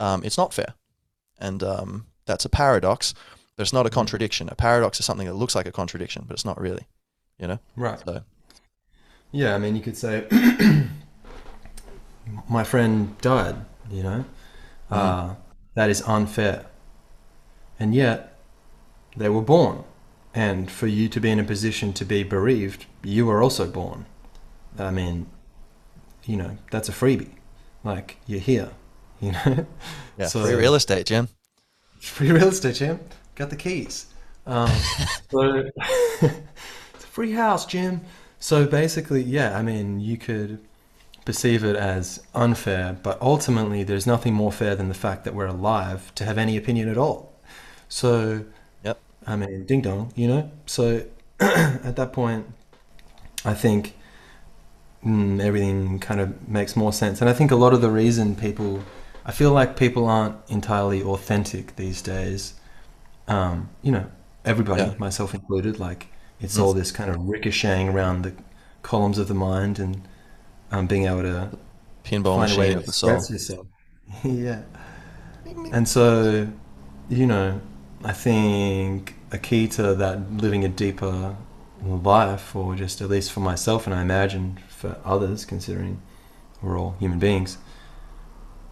[0.00, 0.74] um, it's not fair.
[1.38, 3.14] And um, that's a paradox
[3.56, 4.48] but it's not a contradiction.
[4.48, 6.86] A paradox is something that looks like a contradiction but it's not really
[7.38, 7.58] you know?
[7.76, 8.00] Right.
[8.04, 8.22] so
[9.32, 10.26] Yeah, I mean, you could say,
[12.48, 13.56] my friend died,
[13.90, 14.24] you know?
[14.90, 15.34] Uh,
[15.74, 16.66] that is unfair.
[17.78, 18.38] And yet,
[19.16, 19.84] they were born.
[20.34, 24.06] And for you to be in a position to be bereaved, you were also born.
[24.78, 25.26] I mean,
[26.24, 27.30] you know, that's a freebie.
[27.84, 28.70] Like, you're here,
[29.20, 29.66] you know?
[30.18, 31.28] yeah So- free real estate jim
[32.00, 33.00] Free real estate, Jim.
[33.34, 34.06] Got the keys.
[34.46, 34.68] Um,
[35.30, 35.64] so
[36.22, 38.02] it's a free house, Jim.
[38.38, 40.60] So basically, yeah, I mean, you could
[41.28, 45.46] perceive it as unfair, but ultimately, there's nothing more fair than the fact that we're
[45.46, 47.18] alive to have any opinion at all.
[47.88, 48.44] So,
[48.82, 48.98] Yep.
[49.26, 50.50] I mean, ding dong, you know.
[50.64, 51.04] So
[51.40, 52.46] at that point,
[53.44, 53.94] I think
[55.04, 58.34] mm, everything kind of makes more sense, and I think a lot of the reason
[58.34, 58.82] people
[59.26, 62.54] I feel like people aren't entirely authentic these days.
[63.28, 64.06] Um, you know,
[64.44, 64.94] everybody, Yeah.
[64.98, 66.06] myself included, like
[66.40, 66.62] it's Mm.
[66.62, 68.32] all this kind of ricocheting around the
[68.82, 70.08] columns of the mind and
[70.70, 71.50] um, being able to
[72.04, 73.66] pinball find a way to of the soul express yourself.
[74.24, 74.62] yeah.
[75.72, 76.48] And so,
[77.08, 77.60] you know,
[78.04, 81.36] I think a key to that living a deeper
[81.82, 86.02] life, or just at least for myself, and I imagine for others, considering
[86.62, 87.58] we're all human beings,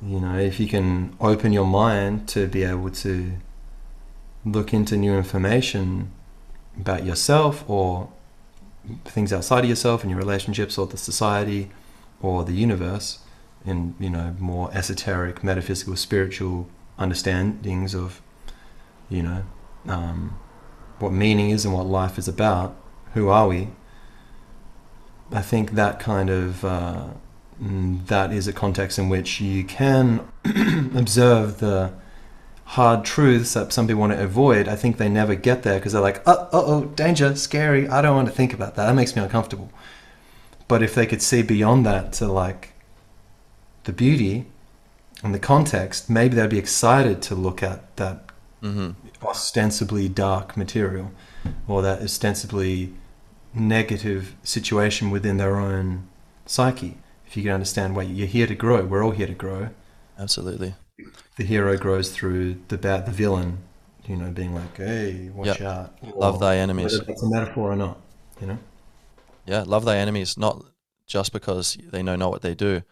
[0.02, 3.32] you know, if you can open your mind to be able to
[4.44, 6.10] look into new information
[6.78, 8.08] about yourself or
[9.04, 11.70] things outside of yourself and your relationships or the society
[12.22, 13.20] or the universe
[13.64, 18.22] in you know more esoteric metaphysical spiritual understandings of
[19.08, 19.42] you know
[19.88, 20.38] um,
[20.98, 22.76] what meaning is and what life is about
[23.14, 23.68] who are we?
[25.32, 27.08] I think that kind of uh,
[27.62, 30.26] mm, that is a context in which you can
[30.94, 31.92] observe the
[32.64, 34.68] hard truths that some people want to avoid.
[34.68, 38.16] I think they never get there because they're like oh, oh danger scary i don't
[38.16, 39.70] want to think about that that makes me uncomfortable
[40.68, 42.72] but if they could see beyond that to like
[43.84, 44.46] the beauty
[45.22, 48.90] and the context, maybe they'd be excited to look at that hmm
[49.22, 51.10] ostensibly dark material
[51.66, 52.92] or that ostensibly
[53.54, 56.06] negative situation within their own
[56.44, 56.96] psyche.
[57.26, 59.70] If you can understand why you're here to grow, we're all here to grow.
[60.18, 60.74] absolutely
[61.36, 63.58] The hero grows through the bad, the villain,
[64.06, 67.72] you know, being like, "Hey, watch out!" love Or thy enemies Whether that's a metaphor
[67.72, 67.98] or not,
[68.40, 68.58] you know.
[69.46, 70.62] Yeah, love thy enemies, not
[71.06, 72.82] just because they know not what they do.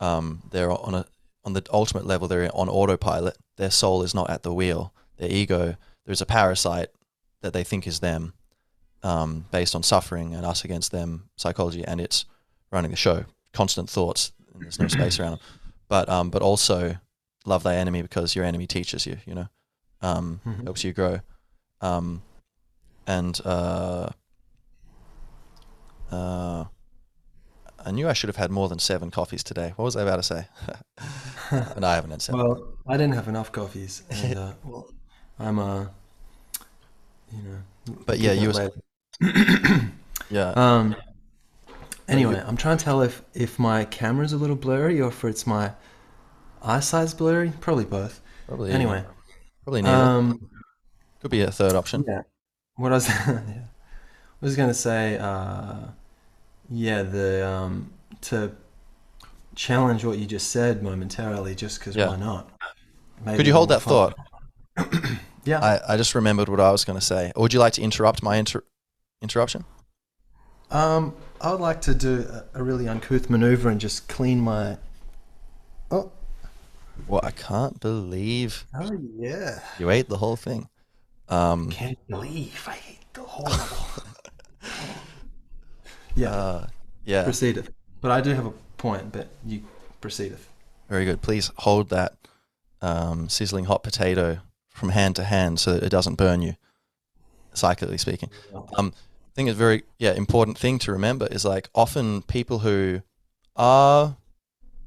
[0.00, 1.06] Um, they're on a
[1.44, 2.28] on the ultimate level.
[2.28, 3.36] They're on autopilot.
[3.56, 4.92] Their soul is not at the wheel.
[5.18, 5.76] Their ego.
[6.06, 6.88] There's a parasite
[7.42, 8.32] that they think is them,
[9.02, 12.24] um, based on suffering and us against them psychology, and it's
[12.70, 13.24] running the show.
[13.52, 14.32] Constant thoughts.
[14.54, 15.40] And there's no space around them.
[15.88, 16.96] But um, but also
[17.44, 19.18] love thy enemy because your enemy teaches you.
[19.26, 19.48] You know,
[20.00, 20.64] um, Mhm.
[20.64, 21.20] helps you grow.
[21.80, 22.22] Um,
[23.06, 24.10] and uh,
[26.12, 26.64] uh,
[27.84, 29.72] I knew I should have had more than seven coffees today.
[29.76, 30.46] What was I about to say?
[31.50, 32.40] and I haven't had seven.
[32.40, 34.88] Well, I didn't have enough coffees, and uh, well,
[35.38, 35.86] I'm uh,
[37.32, 37.58] you know.
[38.06, 38.70] But yeah, you were
[40.30, 40.50] yeah.
[40.54, 40.94] Um.
[42.08, 45.24] Anyway, you- I'm trying to tell if if my camera's a little blurry or if
[45.24, 45.72] it's my
[46.62, 47.52] eyesight's blurry.
[47.60, 48.20] Probably both.
[48.46, 49.04] probably Anyway,
[49.64, 50.02] probably neither.
[50.04, 50.50] um,
[51.20, 52.04] Could be a third option.
[52.06, 52.22] yeah.
[52.76, 53.64] What I was, yeah.
[54.40, 55.88] I was gonna say, uh,
[56.72, 57.92] yeah, the um,
[58.22, 58.52] to
[59.54, 62.08] challenge what you just said momentarily, just because Yeah.
[62.08, 62.48] why not?
[63.24, 64.14] Maybe Could you hold that fun.
[64.76, 64.94] thought?
[65.44, 65.58] Yeah.
[65.58, 67.32] I, I just remembered what I was going to say.
[67.34, 68.62] Or would you like to interrupt my inter-
[69.20, 69.64] interruption?
[70.70, 74.78] Um, I would like to do a, a really uncouth maneuver and just clean my.
[75.90, 76.12] Oh,
[77.08, 79.58] Well, I can't believe oh yeah!
[79.80, 80.68] you ate the whole thing.
[81.28, 83.48] Um, Can't believe I ate the whole.
[86.14, 86.66] yeah, uh,
[87.04, 87.70] yeah, proceedeth.
[88.00, 89.12] But I do have a point.
[89.12, 89.62] But you
[90.00, 90.48] proceedeth.
[90.88, 91.22] very good.
[91.22, 92.14] Please hold that
[92.80, 94.38] um, sizzling hot potato
[94.70, 96.54] from hand to hand so that it doesn't burn you,
[97.54, 98.30] psychically speaking.
[98.76, 98.92] Um,
[99.32, 103.00] I think it's very yeah important thing to remember is like often people who
[103.56, 104.16] are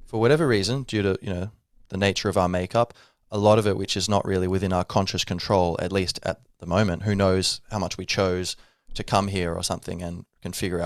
[0.06, 1.52] for whatever reason due to you know
[1.90, 2.94] the nature of our makeup
[3.32, 6.42] a lot of it which is not really within our conscious control at least at
[6.60, 8.56] the moment who knows how much we chose
[8.94, 10.84] to come here or something and configure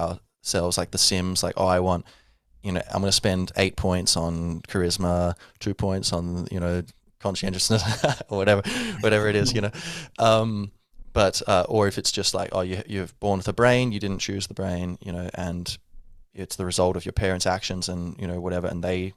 [0.49, 2.05] ourselves like the sims like oh i want
[2.63, 6.81] you know i'm going to spend eight points on charisma two points on you know
[7.19, 7.83] conscientiousness
[8.29, 8.61] or whatever
[9.01, 9.71] whatever it is you know.
[10.17, 10.71] Um
[11.11, 13.99] but uh, or if it's just like oh you you're born with a brain you
[13.99, 15.77] didn't choose the brain you know and
[16.33, 19.13] it's the result of your parents actions and you know whatever and they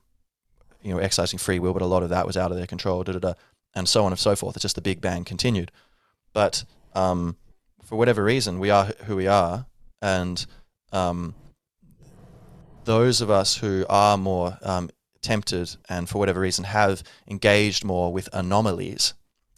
[0.83, 3.05] you know exercising free will but a lot of that was out of their control
[3.05, 3.35] da, da, da,
[3.75, 4.57] and so on and so forth.
[4.57, 5.71] It's just the big bang continued.
[6.33, 6.65] But
[6.95, 7.37] um,
[7.83, 9.67] for whatever reason we are who we are
[10.01, 10.45] and
[10.93, 11.35] um,
[12.85, 14.91] those of us who are more um,
[15.21, 19.15] tempted and for whatever reason have engaged more with anomalies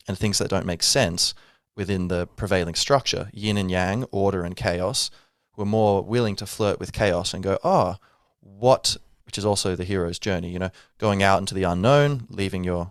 [0.06, 1.34] and things that don't make sense
[1.76, 5.10] within the prevailing structure, yin and yang, order and chaos,
[5.56, 7.96] we're more willing to flirt with chaos and go, oh,
[8.40, 12.62] what, which is also the hero's journey, you know, going out into the unknown, leaving
[12.62, 12.90] your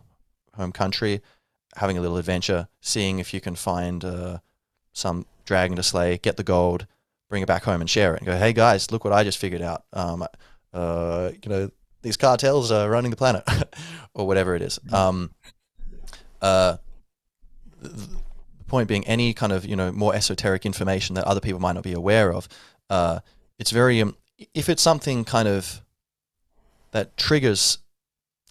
[0.56, 1.22] home country,
[1.78, 4.40] having a little adventure, seeing if you can find uh,
[4.92, 6.88] some dragon to slay, get the gold,
[7.34, 9.40] bring it back home and share it, and go, hey guys, look what I just
[9.40, 9.86] figured out.
[9.92, 10.24] Um,
[10.72, 11.72] uh, you know,
[12.04, 13.44] these cartels are running the planet,
[14.14, 14.78] or whatever it is.
[14.92, 15.32] Um,
[16.44, 16.78] uh,
[17.82, 18.08] the
[18.68, 21.84] point being, any kind of you know more esoteric information that other people might not
[21.84, 22.48] be aware of,
[22.92, 23.20] uh,
[23.58, 24.16] it's very um,
[24.54, 25.82] if it's something kind of
[26.92, 27.80] that triggers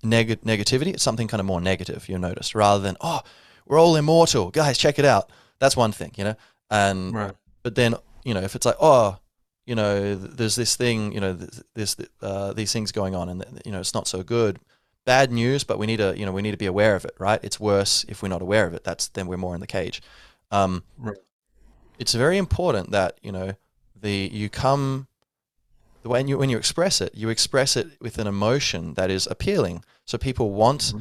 [0.03, 2.09] neg- negativity, it's something kind of more negative.
[2.09, 3.21] You'll notice rather than oh,
[3.65, 5.31] we're all immortal, guys, check it out.
[5.61, 6.35] That's one thing, you know,
[6.69, 7.35] and Right.
[7.63, 7.95] but then
[8.25, 9.19] you know if it's like oh
[9.67, 13.45] you know there's this thing you know th- this uh, these things going on and
[13.65, 14.59] you know it's not so good
[15.05, 17.15] bad news but we need to you know we need to be aware of it
[17.19, 17.41] right?
[17.43, 18.85] It's worse if we're not aware of it.
[18.85, 20.03] That's then we're more in the cage.
[20.51, 21.17] Um, Right.
[21.99, 23.53] it's very important that you know
[24.01, 25.07] the you come
[26.03, 29.27] the when you when you express it you express it with an emotion that is
[29.31, 29.85] appealing.
[30.05, 30.93] So people want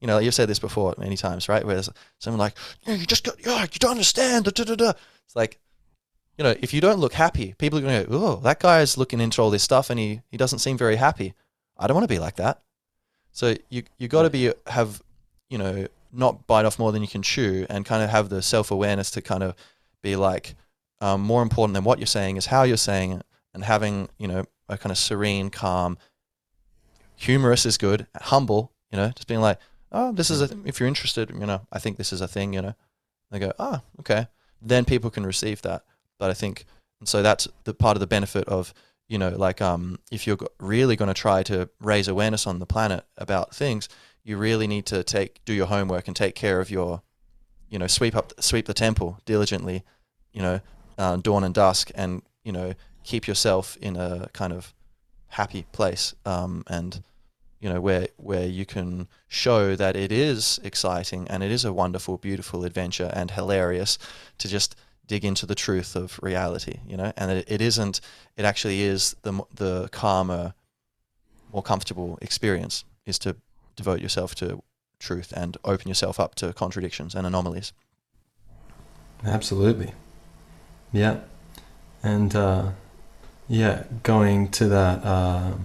[0.00, 1.64] you know you've said this before many times right?
[1.64, 2.56] Where there's someone like
[2.86, 4.92] yeah you just got yeah, you don't understand da, da, da.
[5.26, 5.58] it's like
[6.40, 8.80] you know, if you don't look happy, people are going to go, oh, that guy
[8.80, 11.34] is looking into all this stuff and he, he doesn't seem very happy.
[11.76, 12.62] I don't want to be like that.
[13.30, 15.02] So you you got to be have,
[15.50, 18.40] you know, not bite off more than you can chew and kind of have the
[18.40, 19.54] self awareness to kind of
[20.02, 20.54] be like,
[21.02, 24.26] um, more important than what you're saying is how you're saying it and having, you
[24.26, 25.98] know, a kind of serene, calm,
[27.16, 29.58] humorous is good, humble, you know, just being like,
[29.92, 32.54] oh, this is a, if you're interested, you know, I think this is a thing,
[32.54, 32.74] you know,
[33.30, 34.28] they go, ah, okay.
[34.62, 35.84] Then people can receive that.
[36.20, 36.66] But I think,
[37.00, 38.74] and so that's the part of the benefit of,
[39.08, 42.66] you know, like um, if you're really going to try to raise awareness on the
[42.66, 43.88] planet about things,
[44.22, 47.00] you really need to take do your homework and take care of your,
[47.70, 49.82] you know, sweep up sweep the temple diligently,
[50.34, 50.60] you know,
[50.98, 54.74] uh, dawn and dusk, and you know, keep yourself in a kind of
[55.28, 57.02] happy place, um, and
[57.60, 61.72] you know where where you can show that it is exciting and it is a
[61.72, 63.98] wonderful, beautiful adventure and hilarious
[64.36, 64.76] to just
[65.10, 68.00] dig into the truth of reality, you know, and it, it isn't.
[68.36, 70.54] It actually is the the calmer,
[71.52, 73.34] more comfortable experience is to
[73.74, 74.62] devote yourself to
[75.00, 77.72] truth and open yourself up to contradictions and anomalies.
[79.24, 79.94] Absolutely.
[80.92, 81.16] Yeah.
[82.04, 82.70] And uh,
[83.48, 85.64] yeah, going to that, um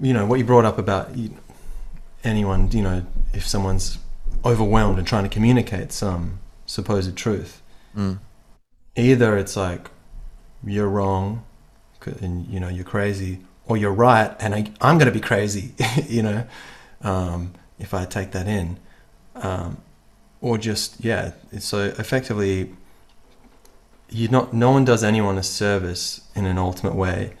[0.00, 1.10] you know, what you brought up about
[2.22, 3.98] anyone, you know, if someone's
[4.44, 7.59] overwhelmed and trying to communicate some supposed truth,
[7.96, 8.18] Mm.
[8.96, 9.90] either it's like
[10.64, 11.44] you're wrong
[12.20, 15.74] and you know you're crazy or you're right and I, i'm going to be crazy
[16.08, 16.46] you know
[17.02, 18.78] um, if i take that in
[19.34, 19.78] um,
[20.40, 21.32] or just yeah.
[21.58, 22.74] So effectively,
[24.08, 27.34] you not no one does anyone a service in an ultimate way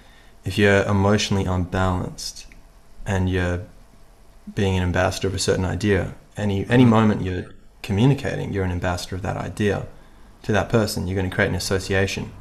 [0.44, 2.46] if you're emotionally unbalanced
[3.06, 3.62] and you're
[4.54, 6.14] being an ambassador of a certain idea.
[6.36, 7.46] Any any moment you're
[7.82, 9.86] communicating, you're an ambassador of that idea
[10.42, 11.06] to that person.
[11.06, 12.32] You're going to create an association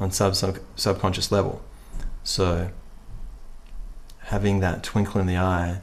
[0.00, 1.62] on sub, sub subconscious level.
[2.24, 2.70] So
[4.24, 5.80] having that twinkle in the eye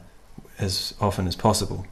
[0.58, 1.86] as often as possible,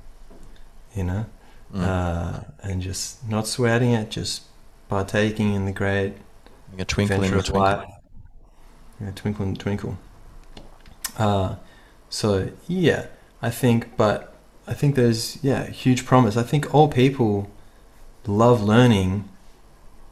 [0.94, 1.26] you know,
[1.74, 1.82] Mm.
[1.82, 4.42] uh, and just not sweating it, just
[4.88, 6.12] partaking in the great
[6.78, 7.60] a twinkle in the twinkle.
[7.60, 7.88] light.
[9.00, 9.98] Yeah, twinkle in the twinkle.
[11.18, 11.56] Uh,
[12.08, 13.06] so yeah,
[13.42, 14.34] I think, but
[14.68, 16.36] I think there's yeah huge promise.
[16.36, 17.50] I think all people
[18.26, 19.28] love learning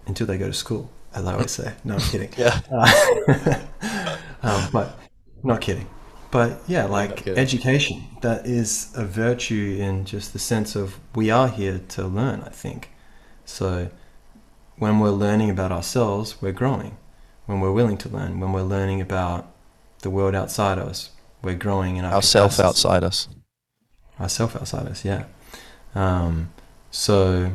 [0.07, 1.73] until they go to school, as I always say.
[1.85, 2.31] No, I'm kidding.
[2.37, 2.61] Yeah.
[2.71, 3.67] Uh,
[4.43, 4.99] um, but
[5.43, 5.89] not kidding.
[6.31, 11.49] But yeah, like education, that is a virtue in just the sense of we are
[11.49, 12.91] here to learn, I think.
[13.45, 13.91] So
[14.79, 16.97] when we're learning about ourselves, we're growing.
[17.45, 19.53] When we're willing to learn, when we're learning about
[20.01, 21.11] the world outside us,
[21.43, 23.29] we're growing in our, Our self capacity outside us.
[24.21, 25.25] ourself outside us yeah
[25.95, 26.51] um,
[26.91, 27.51] so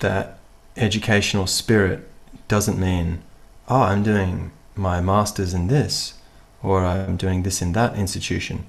[0.00, 0.39] that
[0.80, 2.08] educational spirit
[2.48, 3.22] doesn't mean
[3.68, 6.14] oh i'm doing my master's in this
[6.62, 8.66] or i'm doing this in that institution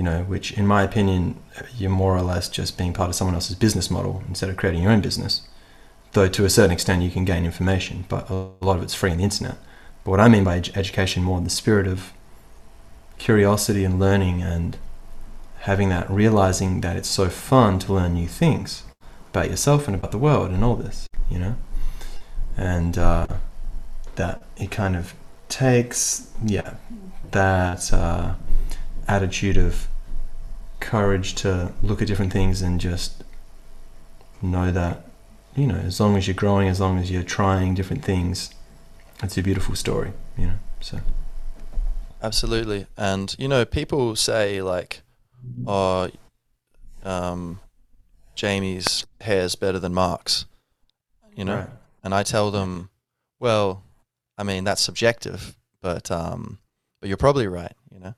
[0.00, 1.36] you know which in my opinion
[1.76, 4.82] you're more or less just being part of someone else's business model instead of creating
[4.82, 5.42] your own business.
[6.12, 9.10] Though to a certain extent you can gain information but a lot of it's free
[9.10, 9.58] on the internet.
[10.04, 12.12] But what i mean by ed- education more in the spirit of
[13.18, 14.78] curiosity and learning and
[15.68, 18.84] having that realizing that it's so fun to learn new things
[19.28, 21.56] about yourself and about the world and all this you know?
[22.56, 23.26] And uh,
[24.16, 25.14] that it kind of
[25.48, 26.74] takes yeah
[27.30, 28.34] that uh,
[29.08, 29.88] attitude of
[30.78, 33.24] courage to look at different things and just
[34.42, 35.04] know that
[35.56, 38.54] you know as long as you're growing as long as you're trying different things
[39.22, 40.98] it's a beautiful story you know so.
[42.22, 42.86] Absolutely.
[42.96, 45.02] And you know, people say like,
[45.66, 46.10] "Oh,
[47.02, 47.60] um,
[48.34, 50.44] Jamie's hair's better than Mark's,"
[51.40, 51.70] you know, Right.
[52.04, 52.90] and I tell them,
[53.38, 53.82] "Well,
[54.38, 56.58] I mean that's subjective, but um,
[57.00, 58.14] but you're probably right," you know,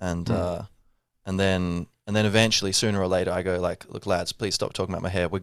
[0.00, 0.34] and Hmm.
[0.34, 0.62] uh,
[1.24, 4.72] and then and then eventually, sooner or later, I go like, "Look, lads, please stop
[4.72, 5.40] talking about my hair." We,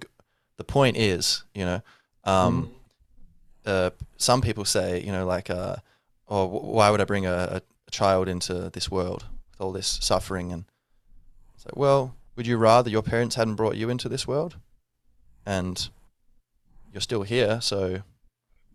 [0.58, 1.82] the point is, you know,
[2.26, 2.70] um,
[3.66, 5.76] uh, some people say, you know, like, uh,
[6.28, 9.72] oh, wh- why would I bring a, a, a child into this world with all
[9.72, 10.52] this suffering?
[10.54, 10.66] And
[11.56, 14.56] it's like, well, would you rather your parents hadn't brought you into this world,
[15.46, 15.90] and
[16.94, 17.60] you're still here?
[17.60, 18.04] So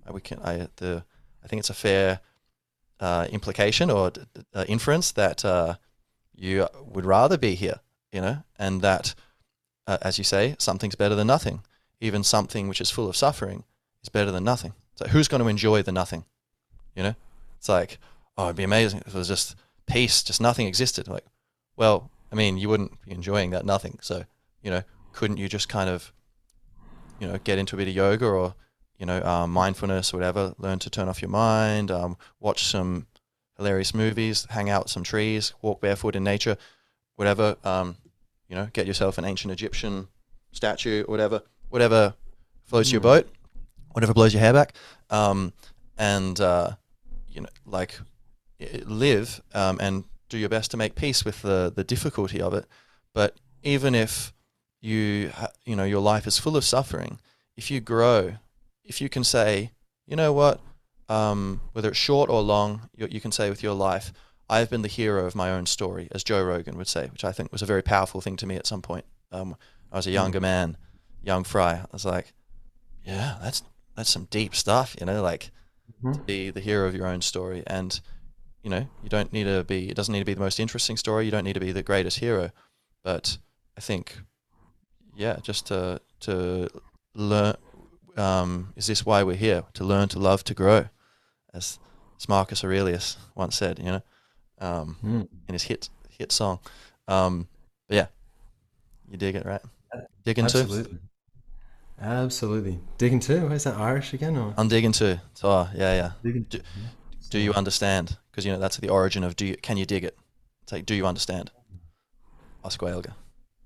[0.07, 1.05] uh, we can, I the,
[1.43, 2.21] I think it's a fair
[3.01, 5.77] uh, implication or d- d- uh, inference that uh,
[6.35, 7.81] you would rather be here,
[8.12, 9.14] you know, and that,
[9.87, 11.62] uh, as you say, something's better than nothing.
[12.01, 13.64] Even something which is full of suffering
[14.03, 14.75] is better than nothing.
[14.97, 16.25] So who's going to enjoy the nothing?
[16.95, 17.14] You know,
[17.57, 17.99] it's like,
[18.37, 19.55] oh, it'd be amazing if it was just
[19.87, 21.07] peace, just nothing existed.
[21.09, 21.25] Like,
[21.77, 23.99] well, I mean, you wouldn't be enjoying that nothing.
[24.03, 24.25] So,
[24.62, 26.12] you know, couldn't you just kind of,
[27.19, 28.55] you know, get into a bit of yoga or,
[28.99, 33.07] you know, um, mindfulness or whatever, learn to turn off your mind, um, watch some
[33.57, 36.57] hilarious movies, hang out with some trees, walk barefoot in nature,
[37.16, 37.97] whatever, um,
[38.49, 40.09] you know, get yourself an ancient Egyptian
[40.53, 42.14] statue or whatever, whatever
[42.64, 43.05] floats your Mm.
[43.05, 43.29] boat,
[43.93, 44.75] whatever blows your hair back,
[45.11, 45.53] um,
[45.97, 46.73] and uh,
[47.29, 47.99] you know, like
[48.85, 52.66] live um, and do your best to make peace with the the difficulty of it.
[53.12, 54.33] But even if
[54.81, 55.33] you
[55.64, 57.18] you know your life is full of suffering,
[57.57, 58.35] if you grow,
[58.85, 59.72] if you can say,
[60.07, 60.61] you know what,
[61.09, 64.12] um, whether it's short or long, you, you can say with your life,
[64.49, 67.33] I've been the hero of my own story, as Joe Rogan would say, which I
[67.33, 69.05] think was a very powerful thing to me at some point.
[69.33, 69.57] Um,
[69.93, 70.76] I was a younger man,
[71.22, 71.72] young fry.
[71.74, 72.33] I was like,
[73.05, 73.62] yeah, that's
[73.97, 75.51] that's some deep stuff, you know, like
[76.12, 76.26] to Mhm.
[76.26, 77.62] be the hero of your own story.
[77.66, 78.01] And
[78.62, 79.89] you know, you don't need to be.
[79.89, 81.24] It doesn't need to be the most interesting story.
[81.24, 82.51] You don't need to be the greatest hero.
[83.03, 83.39] But
[83.76, 84.18] I think,
[85.19, 86.69] yeah, just to to
[87.14, 87.55] learn.
[88.16, 89.62] Um, is this why we're here?
[89.75, 90.89] To learn, to love, to grow,
[91.55, 91.79] as,
[92.19, 93.79] as Marcus Aurelius once said.
[93.79, 94.03] You know,
[94.61, 95.29] um, Mm.
[95.49, 95.89] in his hit
[96.19, 96.59] hit song.
[97.07, 97.47] Um,
[97.89, 98.07] but yeah,
[99.11, 99.62] you dig it, right?
[100.25, 100.99] Digging too.
[102.01, 102.79] Absolutely.
[102.97, 103.49] Digging too?
[103.53, 104.37] Is that Irish again?
[104.37, 104.55] Or?
[104.57, 105.19] I'm digging too.
[105.35, 106.11] So uh, yeah, yeah.
[106.23, 106.47] Digging.
[106.49, 106.61] do-
[107.31, 108.16] Do you understand?
[108.31, 110.16] Because you know that's the origin of do you can you dig it?
[110.62, 111.51] It's like do you understand?
[112.64, 113.12] Osquailga.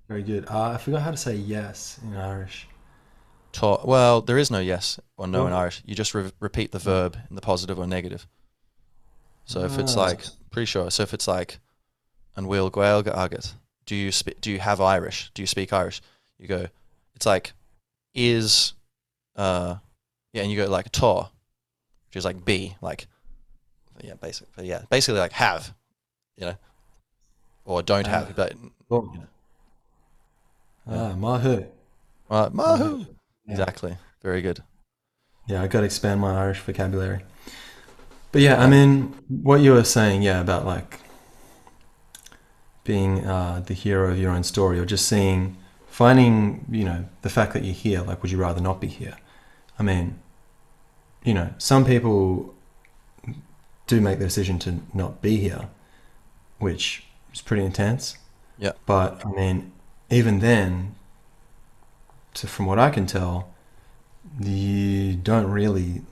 [0.09, 0.46] Very good.
[0.48, 2.68] Uh, I forgot how to say yes in Irish.
[3.53, 5.82] Ta- well, there is no yes or no in Irish.
[5.84, 8.26] You just re- repeat the verb in the positive or negative.
[9.44, 10.00] So if it's Ah.
[10.00, 10.90] like pretty sure.
[10.90, 11.59] So if it's like
[12.36, 13.55] and will Gaeilge agat,
[13.86, 15.30] do you spe- do you have Irish?
[15.34, 16.00] Do you speak Irish?
[16.38, 16.66] You go.
[17.14, 17.53] It's like
[18.14, 18.72] is,
[19.36, 19.76] uh,
[20.32, 21.28] yeah, and you go like to,
[22.09, 23.07] which is like be, like,
[24.03, 25.74] yeah, basically, yeah, basically like have,
[26.36, 26.57] you know,
[27.64, 28.32] or don't have, Ah.
[28.36, 28.53] but
[28.88, 29.26] Cool.
[30.87, 31.64] Ah, mahu.
[32.30, 33.07] uh, mahu.
[33.47, 33.53] Yeah.
[33.53, 33.97] Exactly.
[34.22, 34.62] Very good.
[35.47, 37.24] Yeah, I got to expand my Irish vocabulary.
[38.30, 41.01] But yeah, I mean, what you were saying, yeah, about like
[42.85, 45.57] being uh, the hero of your own story, or just seeing,
[45.89, 48.03] finding, you know, the fact that you're here.
[48.03, 49.16] Like, would you rather not be here?
[49.78, 50.18] I mean,
[51.24, 52.55] you know, some people
[53.87, 55.68] do make the decision to not be here,
[56.59, 58.16] which is pretty intense.
[58.59, 58.72] Yeah.
[58.87, 59.72] But I mean,
[60.12, 60.94] even then,
[62.34, 63.52] to, from what I can tell,
[64.38, 66.02] you don't really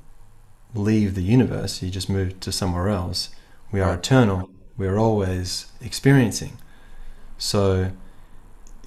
[0.74, 3.30] leave the universe, you just move to somewhere else.
[3.70, 6.56] We are eternal, we're always experiencing.
[7.36, 7.92] So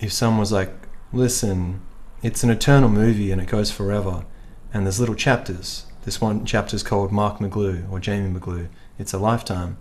[0.01, 0.73] if someone was like,
[1.11, 1.81] listen,
[2.23, 4.25] it's an eternal movie and it goes forever,
[4.73, 5.85] and there's little chapters.
[6.05, 8.67] This one chapter is called Mark McGlue or Jamie McGlue.
[8.97, 9.77] It's a lifetime,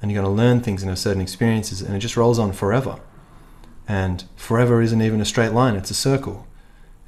[0.00, 2.52] and you're going to learn things and have certain experiences, and it just rolls on
[2.52, 2.98] forever.
[3.92, 6.38] And forever isn't even a straight line; it's a circle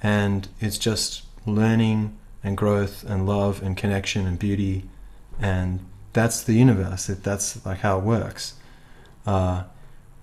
[0.03, 2.01] and it's just learning
[2.43, 4.76] and growth and love and connection and beauty
[5.41, 5.68] and
[6.12, 8.43] that's the universe That- that's like how it works
[9.26, 9.62] uh,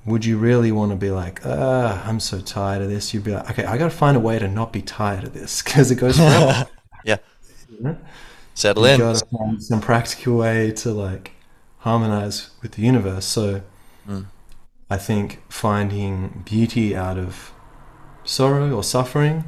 [0.05, 3.33] would you really want to be like ah i'm so tired of this you'd be
[3.37, 5.95] like okay i gotta find a way to not be tired of this because it
[5.95, 6.67] goes forever
[7.11, 7.17] Yeah.
[7.71, 7.97] You know?
[8.53, 8.99] Settle you in.
[8.99, 11.31] gotta find some practical way to like
[11.79, 13.61] harmonize with the universe so
[14.07, 14.25] Mm.
[14.91, 17.53] I think finding beauty out of
[18.25, 19.45] sorrow or suffering,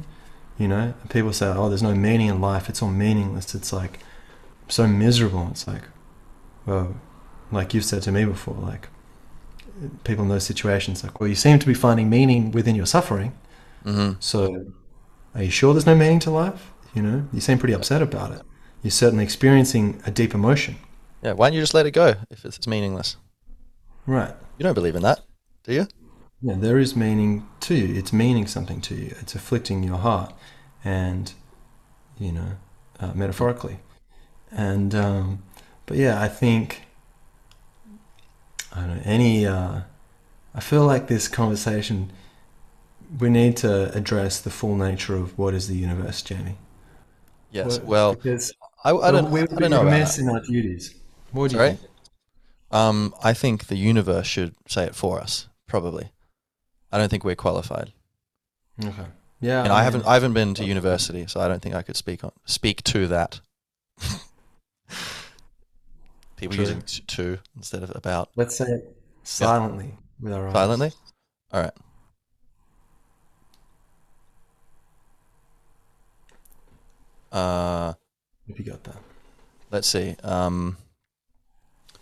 [0.58, 3.54] you know, people say, oh, there's no meaning in life, it's all meaningless.
[3.54, 3.98] It's like
[4.68, 5.46] so miserable.
[5.50, 5.82] It's like,
[6.64, 6.96] well,
[7.52, 8.88] like you've said to me before, like
[10.04, 13.36] people in those situations, like, well, you seem to be finding meaning within your suffering.
[13.82, 14.72] hmm So
[15.34, 16.72] are you sure there's no meaning to life?
[16.94, 18.42] You know, you seem pretty upset about it.
[18.82, 20.76] You're certainly experiencing a deep emotion.
[21.22, 21.32] Yeah.
[21.32, 23.16] Why don't you just let it go if it's meaningless?
[24.06, 24.34] Right.
[24.58, 25.20] You don't believe in that,
[25.64, 25.86] do you?
[26.42, 27.94] Yeah, there is meaning to you.
[27.98, 29.14] It's meaning something to you.
[29.20, 30.32] It's afflicting your heart,
[30.84, 31.32] and
[32.18, 32.52] you know,
[33.00, 33.78] uh, metaphorically.
[34.50, 35.42] And um,
[35.86, 36.82] but yeah, I think
[38.72, 39.46] I don't know any.
[39.46, 39.80] Uh,
[40.54, 42.12] I feel like this conversation.
[43.18, 46.56] We need to address the full nature of what is the universe, Jamie.
[47.52, 47.78] Yes.
[47.78, 48.52] What- Well, because
[48.84, 49.30] I, I don't.
[49.30, 49.84] we I don't know.
[49.84, 50.94] Remiss in our duties.
[51.32, 51.80] What do you think?
[52.70, 55.48] Um, I think the universe should say it for us.
[55.66, 56.10] Probably.
[56.92, 57.92] I don't think we're qualified.
[58.82, 59.06] Okay.
[59.40, 59.62] Yeah.
[59.64, 60.06] And I mean- haven't.
[60.06, 63.06] I haven't been to university, so I don't think I could speak on speak to
[63.08, 63.40] that.
[66.36, 66.64] People True.
[66.64, 70.52] using to instead of about Let's say it silently with our eyes.
[70.52, 70.92] silently.
[71.52, 71.72] All right.
[77.32, 77.94] Uh,
[78.48, 78.96] If you got that.
[79.70, 80.16] let's see.
[80.22, 80.76] Um,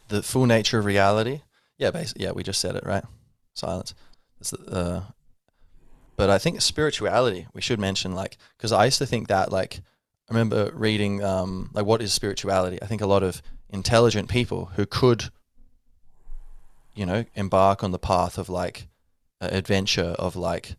[0.09, 1.41] the full nature of reality.
[1.79, 3.05] Yeah, basically, yeah, we just said it, right?
[3.55, 3.95] Silence.
[4.69, 5.03] Uh,
[6.17, 9.81] but I think spirituality we should mention, like, because I used to think that, like,
[10.31, 12.81] I remember reading, um, like, what is spirituality?
[12.83, 15.31] I think a lot of intelligent people who could,
[16.95, 18.89] you know, embark on the path of like
[19.41, 20.77] uh, adventure of like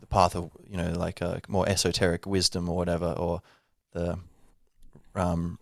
[0.00, 3.42] the path of you know like a more esoteric wisdom or whatever, or
[3.92, 4.18] the
[5.14, 5.58] um,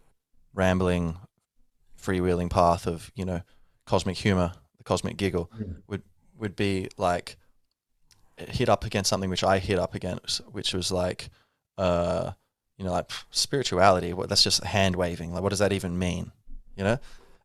[0.54, 1.18] rambling,
[2.00, 3.42] freewheeling path of you know
[3.84, 4.52] cosmic humor,
[4.83, 5.49] the cosmic giggle
[6.43, 7.37] would be like
[8.37, 11.30] hit up against something which I hit up against, which was like,
[11.78, 12.33] uh,
[12.76, 14.12] you know, like pff, spirituality.
[14.12, 15.33] What that's just hand waving.
[15.33, 16.33] Like, what does that even mean?
[16.76, 16.99] You know,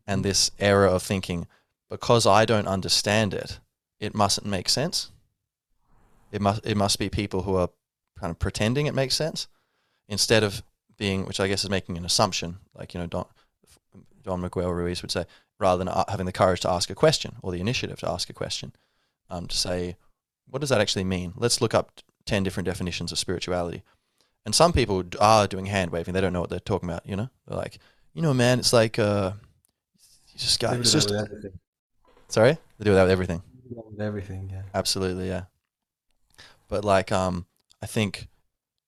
[0.07, 1.47] and this error of thinking
[1.89, 3.59] because I don't understand it,
[3.99, 5.11] it mustn't make sense.
[6.31, 7.69] It must it must be people who are
[8.19, 9.47] kind of pretending it makes sense
[10.09, 10.63] instead of
[10.97, 13.25] being, which I guess is making an assumption, like you know Don
[14.23, 15.25] Don Miguel Ruiz would say,
[15.59, 18.33] rather than having the courage to ask a question or the initiative to ask a
[18.33, 18.73] question,
[19.29, 19.95] um, to say,
[20.49, 21.33] what does that actually mean?
[21.35, 21.91] Let's look up
[22.25, 23.83] ten different definitions of spirituality.
[24.45, 27.05] And some people are doing hand waving; they don't know what they're talking about.
[27.05, 27.79] You know, they're like,
[28.13, 29.33] you know, man, it's like, uh,
[30.33, 31.11] you just got, it's just,
[32.29, 33.41] sorry, they do that with everything.
[33.75, 34.61] That With everything, yeah.
[34.73, 35.43] Absolutely, yeah.
[36.69, 37.45] But like, um,
[37.81, 38.27] I think,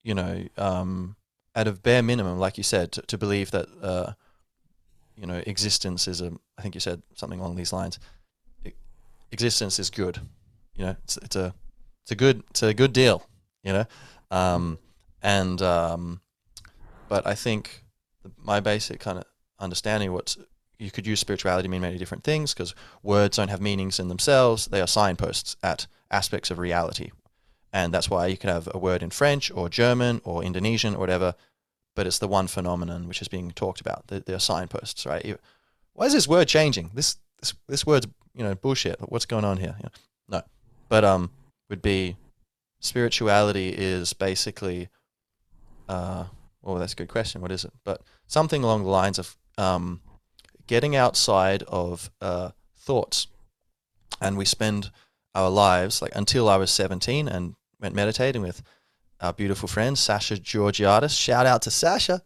[0.04, 1.16] you know, um,
[1.54, 4.14] at a bare minimum, like you said, to, to believe that, uh,
[5.20, 6.32] you know, existence is a.
[6.58, 8.00] I think you said something along these lines.
[8.66, 8.72] E-
[9.32, 10.20] Existence is good.
[10.76, 11.54] You know, it's it's a
[12.04, 13.28] it's a good it's a good deal.
[13.64, 13.86] You know,
[14.32, 14.80] um,
[15.22, 16.22] and um,
[17.08, 17.84] but I think
[18.24, 19.26] the, my basic kind of
[19.60, 20.38] understanding what's
[20.78, 24.08] you could use spirituality to mean many different things because words don't have meanings in
[24.08, 24.68] themselves.
[24.68, 27.12] They are signposts at aspects of reality.
[27.74, 31.00] and that's why you can have a word in French or German or Indonesian or
[31.00, 31.36] whatever,
[31.96, 34.08] but it's the one phenomenon which is being talked about.
[34.08, 35.38] They're, they're signposts, right?
[35.94, 36.92] Why is this word changing?
[36.94, 39.00] This this this word's you know bullshit.
[39.10, 39.76] What's going on here?
[39.78, 40.42] You know, no,
[40.88, 41.32] but um,
[41.70, 42.16] would be
[42.80, 44.90] spirituality is basically,
[45.88, 46.26] uh,
[46.62, 47.42] well, that's a good question.
[47.42, 47.74] What is it?
[47.84, 50.02] But something along the lines of um,
[50.68, 53.28] getting outside of uh, thoughts,
[54.22, 54.92] and we spend
[55.36, 58.62] our lives like until I was seventeen and went meditating with
[59.22, 61.18] our beautiful friend Sasha Georgiadis.
[61.18, 62.22] Shout out to Sasha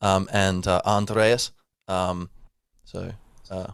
[0.00, 1.52] um, and uh, Andreas.
[1.88, 2.30] Um,
[2.84, 3.12] so,
[3.50, 3.68] uh,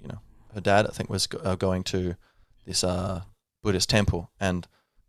[0.00, 0.20] you know,
[0.54, 2.16] her dad I think was go- uh, going to
[2.66, 3.22] this uh,
[3.62, 4.66] Buddhist temple and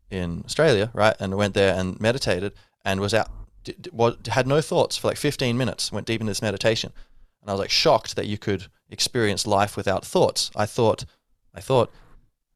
[0.10, 1.16] in Australia, right?
[1.20, 2.54] And went there and meditated
[2.84, 3.30] and was out.
[3.64, 3.92] D- d-
[4.32, 5.92] had no thoughts for like 15 minutes.
[5.92, 6.92] Went deep into this meditation,
[7.42, 10.52] and I was like shocked that you could experience life without thoughts.
[10.56, 11.06] I thought,
[11.56, 11.92] I thought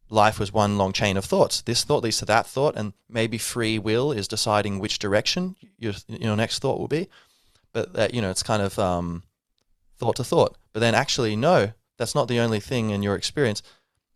[0.09, 1.61] life was one long chain of thoughts.
[1.61, 5.93] This thought leads to that thought, and maybe free will is deciding which direction your
[6.07, 7.09] your next thought will be.
[7.73, 9.23] But that you know, it's kind of um,
[9.97, 10.57] thought to thought.
[10.73, 13.61] But then actually, no, that's not the only thing in your experience.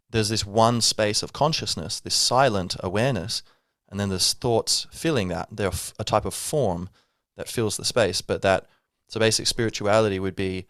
[0.09, 3.43] There's this one space of consciousness, this silent awareness,
[3.89, 5.49] and then there's thoughts filling that.
[5.51, 6.89] They're a type of form
[7.37, 8.21] that fills the space.
[8.21, 8.65] But that
[9.07, 10.67] so basic spirituality would be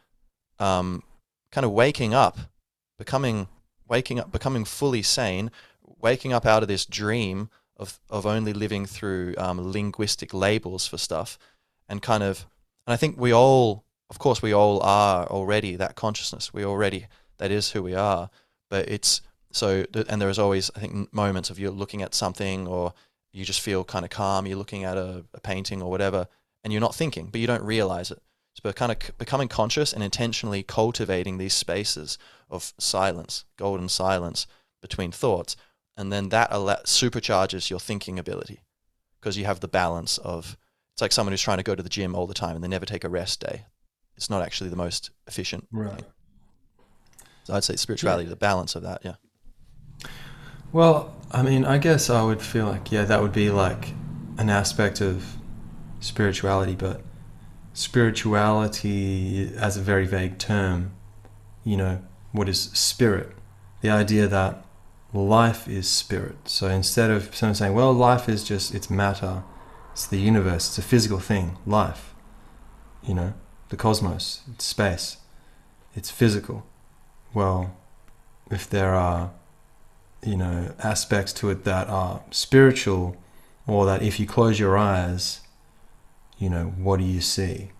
[0.59, 1.03] um,
[1.51, 2.37] kind of waking up,
[2.97, 3.47] becoming
[3.89, 5.51] waking up, becoming fully sane,
[6.01, 10.97] waking up out of this dream of of only living through um, linguistic labels for
[10.97, 11.37] stuff,
[11.87, 12.45] and kind of,
[12.85, 16.53] and I think we all, of course, we all are already that consciousness.
[16.53, 18.29] We already that is who we are,
[18.69, 19.21] but it's
[19.51, 22.93] so, and there is always, I think, moments of you're looking at something or
[23.31, 24.45] you just feel kind of calm.
[24.45, 26.27] You're looking at a, a painting or whatever,
[26.63, 28.21] and you're not thinking, but you don't realize it.
[28.61, 32.17] So, kind of becoming conscious and intentionally cultivating these spaces
[32.49, 34.47] of silence, golden silence
[34.81, 35.55] between thoughts,
[35.97, 38.61] and then that supercharges your thinking ability
[39.19, 40.57] because you have the balance of.
[40.93, 42.67] It's like someone who's trying to go to the gym all the time and they
[42.67, 43.65] never take a rest day.
[44.17, 45.65] It's not actually the most efficient.
[45.71, 45.95] Right.
[45.95, 46.05] thing.
[47.45, 49.15] So I'd say spirituality, the balance of that, yeah.
[50.73, 53.93] Well, I mean, I guess I would feel like, yeah, that would be like
[54.37, 55.25] an aspect of
[56.01, 57.01] spirituality, but
[57.73, 60.91] spirituality as a very vague term,
[61.63, 63.35] you know, what is spirit?
[63.81, 64.65] The idea that
[65.13, 66.37] life is spirit.
[66.45, 69.43] So instead of someone saying, well, life is just, it's matter,
[69.91, 72.13] it's the universe, it's a physical thing, life,
[73.03, 73.33] you know,
[73.69, 75.17] the cosmos, it's space,
[75.95, 76.65] it's physical.
[77.33, 77.75] Well,
[78.49, 79.31] if there are
[80.23, 83.15] you know aspects to it that are spiritual
[83.67, 85.41] or that if you close your eyes
[86.37, 87.71] you know what do you see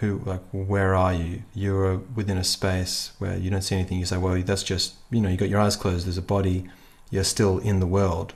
[0.00, 1.42] who like where are you?
[1.54, 3.98] You're within a space where you don't see anything.
[3.98, 6.06] You say well that's just you know you got your eyes closed.
[6.06, 6.68] There's a body.
[7.10, 8.34] You're still in the world.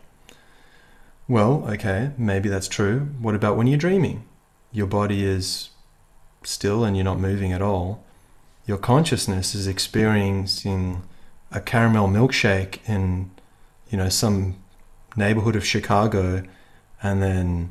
[1.28, 3.08] Well okay maybe that's true.
[3.20, 4.24] What about when you're dreaming?
[4.72, 5.70] Your body is
[6.42, 8.04] still and you're not moving at all.
[8.66, 11.02] Your consciousness is experiencing
[11.52, 13.30] a caramel milkshake in
[13.88, 14.56] you know some
[15.16, 16.42] neighborhood of Chicago
[17.02, 17.70] and then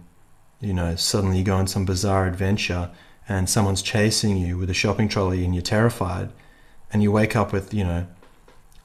[0.62, 2.90] you know suddenly you go on some bizarre adventure
[3.28, 6.30] and someone's chasing you with a shopping trolley and you're terrified
[6.92, 8.08] and you wake up with you know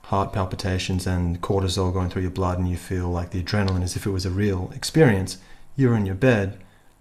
[0.04, 3.96] heart palpitations and cortisol going through your blood and you feel like the adrenaline as
[3.96, 5.38] if it was a real experience
[5.74, 6.58] you're in your bed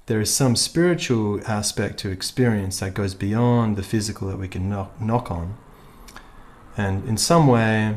[0.08, 4.70] there is some spiritual aspect to experience that goes beyond the physical that we can
[4.70, 5.58] knock, knock on
[6.78, 7.96] and in some way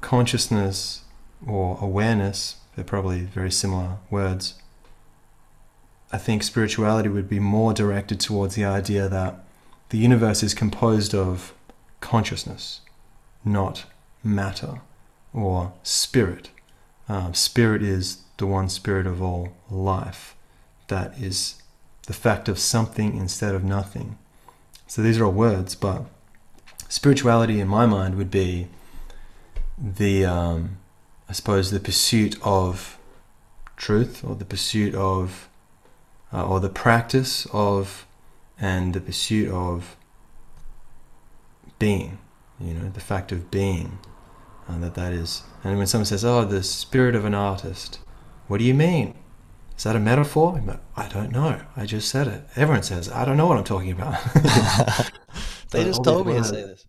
[0.00, 1.02] consciousness
[1.46, 4.54] or awareness, they're probably very similar words.
[6.10, 9.44] I think spirituality would be more directed towards the idea that
[9.90, 11.52] the universe is composed of
[12.00, 12.80] consciousness,
[13.44, 13.84] not
[14.24, 14.80] matter
[15.32, 16.50] or spirit.
[17.08, 20.34] Um, spirit is the one spirit of all life.
[20.88, 21.62] That is
[22.06, 24.18] the fact of something instead of nothing.
[24.86, 26.04] So these are all words, but
[26.88, 28.68] spirituality in my mind would be
[29.76, 30.78] the um,
[31.28, 32.98] I suppose the pursuit of
[33.76, 35.47] truth or the pursuit of
[36.32, 38.06] uh, or the practice of
[38.60, 39.96] and the pursuit of
[41.78, 42.18] being
[42.58, 43.98] you know the fact of being
[44.68, 45.42] uh, that that is.
[45.64, 48.00] And when someone says oh the spirit of an artist
[48.46, 49.14] what do you mean?
[49.76, 50.60] Is that a metaphor?
[50.96, 51.60] I don't know.
[51.76, 52.44] I just said it.
[52.56, 54.18] Everyone says I don't know what I'm talking about.
[55.70, 56.86] They just told me to say this.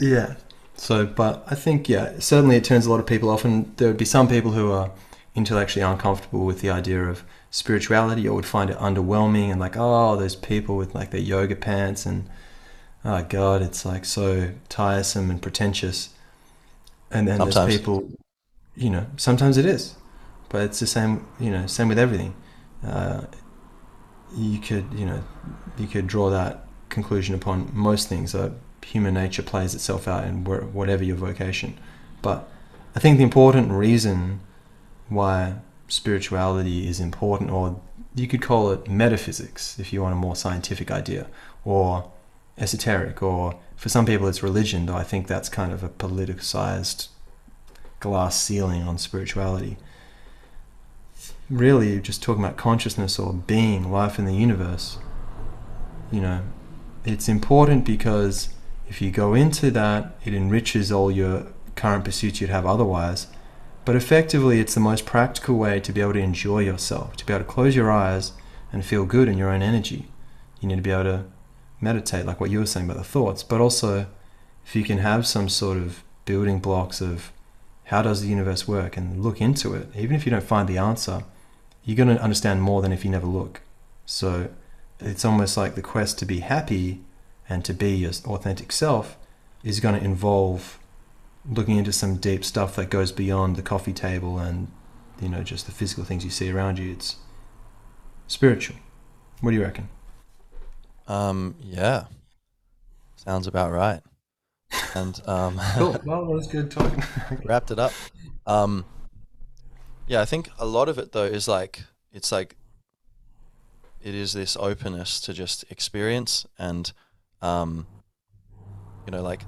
[0.00, 0.34] yeah.
[0.76, 3.88] So, but I think, yeah, certainly it turns a lot of people off, and there
[3.88, 4.90] would be some people who are
[5.34, 10.16] intellectually uncomfortable with the idea of spirituality or would find it underwhelming and like, oh,
[10.16, 12.28] those people with like their yoga pants and,
[13.04, 16.10] oh God, it's like so tiresome and pretentious.
[17.10, 17.54] And then Sometimes.
[17.54, 18.10] there's people,
[18.74, 19.94] you know, sometimes it is.
[20.48, 21.26] but it's the same.
[21.38, 22.34] You know, same with everything.
[22.86, 23.22] Uh,
[24.36, 25.22] you could, you know,
[25.78, 28.32] you could draw that conclusion upon most things.
[28.32, 28.52] That
[28.84, 31.78] human nature plays itself out in whatever your vocation.
[32.22, 32.48] But
[32.94, 34.40] I think the important reason
[35.08, 35.56] why
[35.88, 37.80] spirituality is important, or
[38.14, 41.26] you could call it metaphysics if you want a more scientific idea,
[41.64, 42.10] or
[42.58, 47.08] esoteric, or for some people it's religion, though I think that's kind of a politicized
[48.00, 49.76] glass ceiling on spirituality.
[51.48, 54.98] Really, just talking about consciousness or being, life in the universe,
[56.10, 56.42] you know,
[57.04, 58.48] it's important because
[58.88, 63.28] if you go into that, it enriches all your current pursuits you'd have otherwise.
[63.86, 67.32] But effectively, it's the most practical way to be able to enjoy yourself, to be
[67.32, 68.32] able to close your eyes
[68.72, 70.08] and feel good in your own energy.
[70.60, 71.24] You need to be able to
[71.80, 74.06] meditate, like what you were saying about the thoughts, but also
[74.66, 77.32] if you can have some sort of building blocks of
[77.84, 80.78] how does the universe work and look into it, even if you don't find the
[80.78, 81.22] answer,
[81.84, 83.60] you're going to understand more than if you never look.
[84.04, 84.50] So
[84.98, 87.02] it's almost like the quest to be happy
[87.48, 89.16] and to be your authentic self
[89.62, 90.80] is going to involve
[91.48, 94.68] looking into some deep stuff that goes beyond the coffee table and
[95.20, 97.16] you know just the physical things you see around you it's
[98.26, 98.76] spiritual.
[99.40, 99.88] What do you reckon?
[101.06, 102.04] Um yeah.
[103.16, 104.00] Sounds about right.
[104.94, 105.96] And um cool.
[106.04, 107.02] Well that was good talking.
[107.44, 107.92] wrapped it up.
[108.46, 108.84] Um
[110.08, 111.82] yeah i think a lot of it though is like
[112.12, 112.54] it's like
[114.06, 116.92] it is this openness to just experience and
[117.42, 117.88] um,
[119.04, 119.42] you know like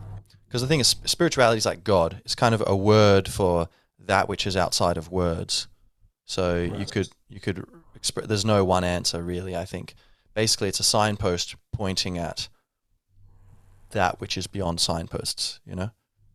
[0.48, 3.68] because the thing is spirituality is like god it's kind of a word for
[3.98, 5.68] that which is outside of words
[6.24, 6.80] so right.
[6.80, 7.64] you could you could
[8.24, 9.94] there's no one answer really i think
[10.34, 12.48] basically it's a signpost pointing at
[13.90, 15.90] that which is beyond signposts you know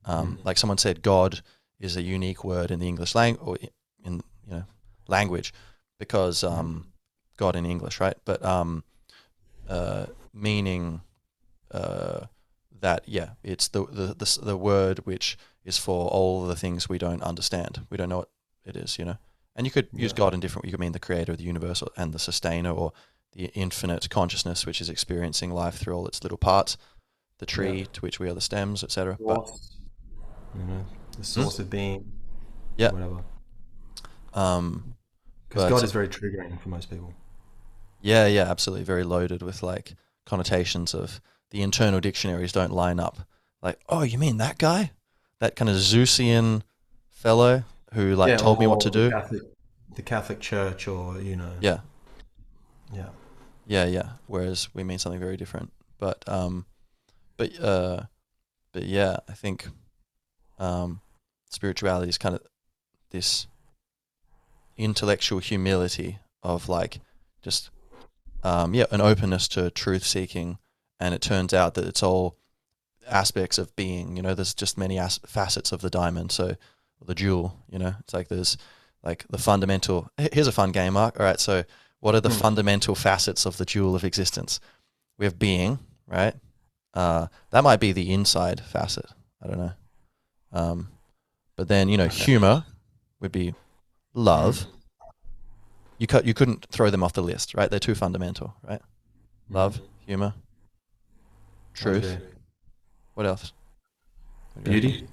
[0.06, 0.46] um, mm.
[0.46, 1.42] like someone said god
[1.80, 3.58] is a unique word in the english language or
[4.04, 4.64] in you know
[5.08, 5.54] language
[5.98, 6.94] because um,
[7.38, 8.18] God in English, right?
[8.26, 8.84] But um,
[9.68, 11.02] uh, meaning
[11.72, 12.26] uh,
[12.84, 16.98] that yeah, it's the, the the the word which is for all the things we
[16.98, 17.88] don't understand.
[17.90, 18.30] We don't know what
[18.66, 19.18] it is, you know.
[19.56, 20.12] And you could use.
[20.12, 20.66] God in different.
[20.66, 22.92] You could mean the creator of the universe and the sustainer, or
[23.32, 26.78] the infinite consciousness which is experiencing life through all its little parts.
[27.40, 27.86] The tree yeah.
[27.94, 29.18] to which we are the stems, etc.
[29.18, 29.50] But
[30.54, 30.86] you know,
[31.18, 31.64] the source hmm?
[31.64, 32.12] of being.
[32.78, 32.92] Yeah.
[32.92, 33.24] Whatever.
[34.34, 34.96] Um,
[35.48, 37.14] because God is very triggering for most people.
[38.02, 38.84] Yeah, yeah, absolutely.
[38.84, 41.22] Very loaded with like connotations of
[41.52, 43.20] the internal dictionaries don't line up.
[43.62, 44.92] Like, oh, you mean that guy?
[45.40, 46.64] That kind of Zeusian
[47.10, 47.64] fellow
[47.94, 49.10] who like yeah, told me what to do?
[49.12, 49.42] Catholic,
[49.96, 51.54] the Catholic Church or, you know.
[51.62, 51.80] Yeah.
[52.92, 53.10] Yeah.
[53.66, 54.10] Yeah, yeah.
[54.28, 55.72] Whereas we mean something very different.
[56.00, 56.66] But um
[57.38, 58.04] but uh
[58.72, 59.68] but yeah, I think
[60.60, 61.02] um
[61.50, 62.42] spirituality is kind of
[63.12, 63.48] this
[64.76, 67.00] intellectual humility of like
[67.42, 67.70] just
[68.44, 70.58] um, yeah, an openness to truth seeking,
[71.00, 72.38] and it turns out that it's all
[73.08, 74.16] aspects of being.
[74.16, 76.32] You know, there's just many as- facets of the diamond.
[76.32, 76.56] So
[77.06, 77.58] the jewel.
[77.70, 78.58] You know, it's like there's
[79.04, 80.10] like the fundamental.
[80.32, 81.20] Here's a fun game, Mark.
[81.20, 81.64] All right, so
[82.00, 82.40] what are the mm.
[82.40, 84.60] fundamental facets of the jewel of existence?
[85.18, 86.36] We have being, right?
[86.94, 89.06] Uh, that might be the inside facet.
[89.42, 89.72] I don't know.
[90.52, 90.90] Um,
[91.56, 92.24] but then you know, okay.
[92.24, 92.66] humor
[93.20, 93.54] would be
[94.14, 94.66] love.
[96.04, 97.72] You cut you couldn't throw them off the list, right?
[97.72, 98.82] They're too fundamental, right?
[99.50, 100.34] Love, humor,
[101.74, 102.04] truth.
[102.04, 102.22] Okay.
[103.14, 103.54] What else?
[104.62, 105.08] Beauty.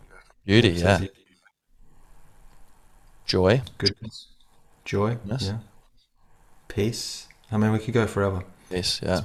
[0.45, 1.05] Beauty, yeah.
[3.25, 3.62] Joy.
[3.79, 4.27] Goodness.
[4.85, 5.17] Joy.
[5.27, 5.45] Yes.
[5.45, 5.59] Yeah.
[6.67, 7.29] Peace.
[7.53, 8.43] I mean, we could go forever.
[8.69, 9.01] Peace.
[9.01, 9.21] Yeah.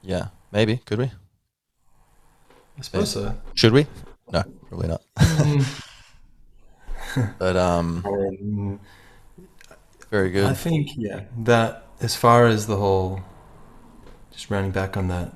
[0.00, 0.28] Yeah.
[0.52, 0.78] Maybe.
[0.86, 1.10] Could we?
[2.78, 3.36] I suppose so.
[3.52, 3.86] Should we?
[4.32, 5.02] No, probably not.
[7.38, 8.02] but um,
[8.40, 8.80] um
[10.10, 10.46] very good.
[10.46, 13.22] I think yeah that as far as the whole,
[14.30, 15.32] just rounding back on that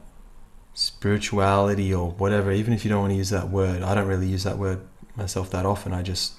[0.75, 4.29] spirituality or whatever, even if you don't want to use that word, I don't really
[4.29, 4.81] use that word
[5.17, 5.93] myself that often.
[5.93, 6.35] I just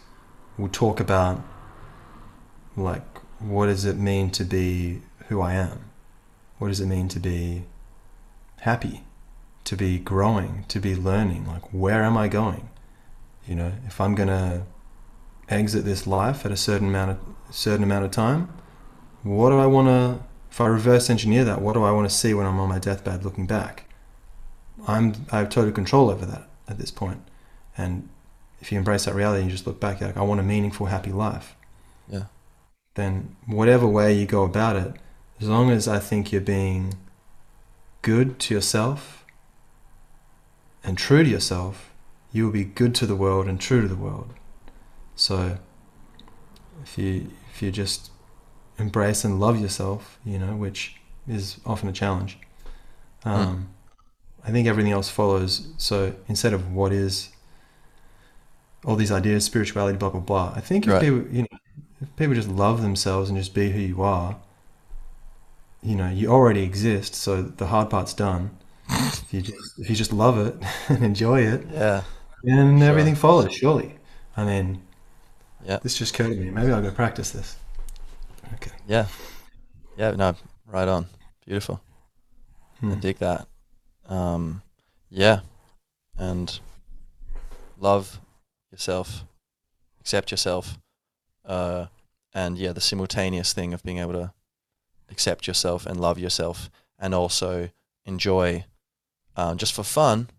[0.58, 1.44] will talk about
[2.76, 3.03] like
[3.40, 5.86] what does it mean to be who I am?
[6.60, 7.64] What does it mean to be
[8.62, 9.03] happy?
[9.66, 12.70] To be growing, to be learning, like where am I going?
[13.48, 14.66] You know, if I'm gonna
[15.49, 17.20] exit this life at a certain amount of
[17.52, 18.49] certain amount of time,
[19.23, 20.23] what do I want to?
[20.49, 22.80] If I reverse engineer that, what do I want to see when I'm on my
[22.80, 23.86] deathbed looking back?
[24.88, 27.22] I'm I have total control over that at this point,
[27.78, 28.10] and
[28.60, 30.88] if you embrace that reality and you just look back, like I want a meaningful,
[30.88, 31.56] happy life.
[32.07, 32.26] Yeah.
[32.95, 34.95] Then whatever way you go about it,
[35.40, 36.94] as long as I think you're being
[38.02, 39.26] good to yourself
[40.84, 41.91] and true to yourself,
[42.32, 44.34] you will be good to the world and true to the world.
[45.15, 45.57] So
[46.84, 48.12] if you if you just
[48.78, 50.95] embrace and love yourself, you know, which
[51.28, 52.38] is often a challenge.
[53.26, 53.70] Um,
[54.44, 55.68] I think everything else follows.
[55.78, 57.30] So instead of what is
[58.86, 60.53] all these ideas, spirituality, blah blah blah.
[60.56, 61.02] I think if Right.
[61.02, 61.58] people, you know,
[62.02, 64.38] if people just love themselves and just be who you are,
[65.84, 67.16] you know, you already exist.
[67.16, 68.52] So the hard part's done.
[68.90, 70.56] if you just if you just love it
[70.90, 72.03] and enjoy it, Yeah.
[72.44, 72.90] then Sure.
[72.90, 73.53] everything follows.
[73.53, 73.95] Surely.
[74.36, 74.82] I mean,
[75.65, 75.77] Yeah.
[75.81, 76.49] This just occurred to me.
[76.49, 77.57] Maybe I'll go practice this.
[78.55, 78.71] Okay.
[78.88, 79.07] Yeah.
[79.97, 80.11] Yeah.
[80.11, 80.35] No.
[80.65, 81.07] Right on.
[81.45, 81.81] Beautiful.
[82.81, 82.99] I Hmm.
[82.99, 83.47] dig that.
[84.05, 84.61] Um,
[85.09, 85.41] yeah,
[86.17, 86.59] and
[87.77, 88.19] love
[88.71, 89.23] yourself,
[89.99, 90.77] accept yourself,
[91.45, 91.85] uh,
[92.33, 94.33] and yeah, the simultaneous thing of being able to
[95.09, 97.69] accept yourself and love yourself, and also
[98.05, 98.65] enjoy,
[99.35, 100.29] um, just for fun,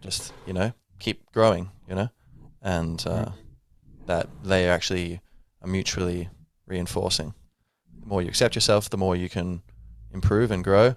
[0.00, 2.08] just you know, keep growing, you know,
[2.62, 3.30] and uh,
[4.08, 5.20] that they actually
[5.62, 6.28] are mutually
[6.66, 7.32] reinforcing.
[8.00, 9.62] The more you accept yourself, the more you can
[10.12, 10.96] improve and grow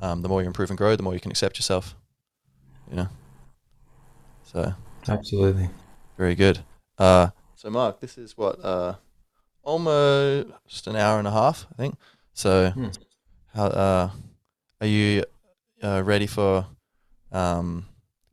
[0.00, 1.96] um, the more you improve and grow, the more you can accept yourself.
[2.90, 3.08] You know.
[4.42, 4.74] So
[5.08, 5.70] Absolutely.
[6.18, 6.60] very good.
[6.98, 8.94] Uh, so Mark, this is what uh,
[9.62, 11.96] almost an hour and a half, I think.
[12.34, 12.88] So Hmm.
[13.54, 14.10] how uh,
[14.80, 15.24] are you
[15.82, 16.66] uh, ready for
[17.32, 17.86] um,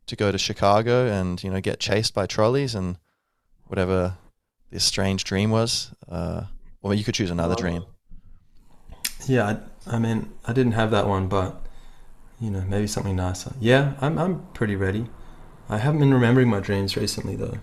[0.07, 2.97] to go to Chicago and you know get chased by trolleys and
[3.71, 4.17] whatever
[4.71, 5.93] this strange dream was?
[6.09, 6.43] Uh,
[6.83, 7.85] or you could choose another dream.
[9.27, 9.57] Yeah,
[9.87, 11.61] I, I mean, I didn't have that one, but
[12.39, 13.53] you know, maybe something nicer.
[13.59, 15.07] Yeah, I'm I'm pretty ready.
[15.69, 17.57] I haven't been remembering my dreams recently though.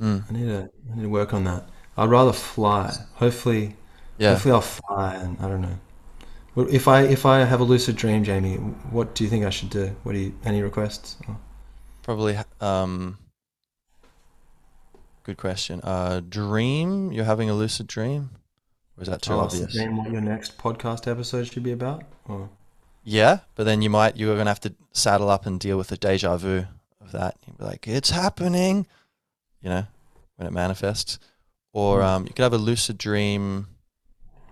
[0.00, 0.24] Mm.
[0.28, 1.68] I need to I need to work on that.
[1.96, 2.94] I'd rather fly.
[3.14, 3.76] Hopefully,
[4.18, 4.30] Yeah.
[4.30, 5.78] hopefully I'll fly, and I don't know.
[6.54, 8.56] Well, If I if I have a lucid dream, Jamie,
[8.90, 9.96] what do you think I should do?
[10.04, 11.16] What do you any requests?
[12.02, 12.38] Probably.
[12.60, 13.19] Um,
[15.30, 15.80] good question.
[15.82, 17.12] Uh, dream?
[17.12, 18.30] You're having a lucid dream,
[18.96, 19.72] or is that too I'll obvious?
[19.72, 22.02] Dream what your next podcast episode should be about?
[22.26, 22.50] Or
[23.04, 25.96] Yeah, but then you might you're gonna have to saddle up and deal with the
[25.96, 26.66] deja vu
[27.00, 27.36] of that.
[27.46, 28.86] You'd be like, "It's happening,"
[29.62, 29.86] you know,
[30.36, 31.18] when it manifests.
[31.72, 32.06] Or Hmm.
[32.06, 33.68] um, you could have a lucid dream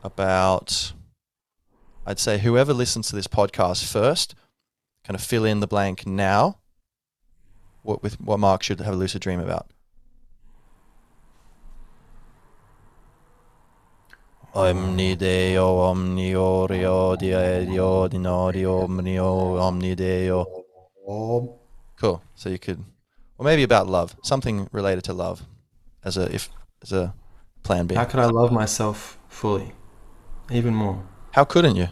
[0.05, 0.93] about.
[2.07, 4.35] I'd say whoever listens to this podcast first,
[5.05, 6.59] kind of fill in the blank now.
[7.83, 9.67] What with what Mark should have a lucid dream about.
[14.59, 20.45] Omni Deo, Omni Oreo, Dio, Dinori, Omnio, Omni Deo.
[21.07, 21.61] oh,
[21.95, 22.21] Cool.
[22.35, 22.83] So you could,
[23.39, 25.43] or maybe about love, something related to love,
[26.05, 26.49] as a if
[26.83, 27.15] as a
[27.63, 27.95] plan B.
[27.95, 29.71] how could I love myself fully,
[30.51, 31.05] even more?
[31.33, 31.87] How couldn't you?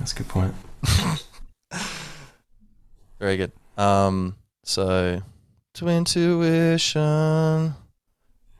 [0.00, 0.52] That's a good point.
[3.20, 3.52] Very good.
[3.76, 4.34] Um.
[4.64, 5.22] So,
[5.74, 7.74] Twintuition.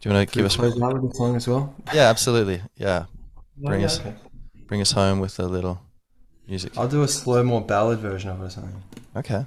[0.06, 0.54] Do you want to give us?
[0.54, 1.74] close out with a song as well?
[1.92, 2.62] Yeah, absolutely.
[2.76, 3.06] Yeah,
[3.56, 4.14] Bring us- okay.
[4.68, 5.80] bring us home with a little
[6.46, 6.78] music.
[6.78, 8.82] I'll do a slow, more ballad version of it or something.
[9.16, 9.44] Okay.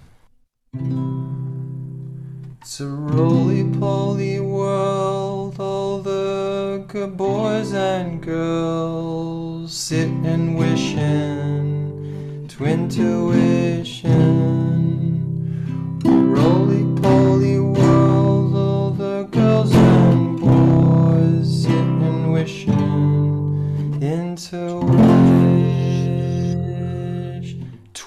[2.61, 14.98] It's a roly-poly world, all the good boys and girls sitting wishing Twintuition.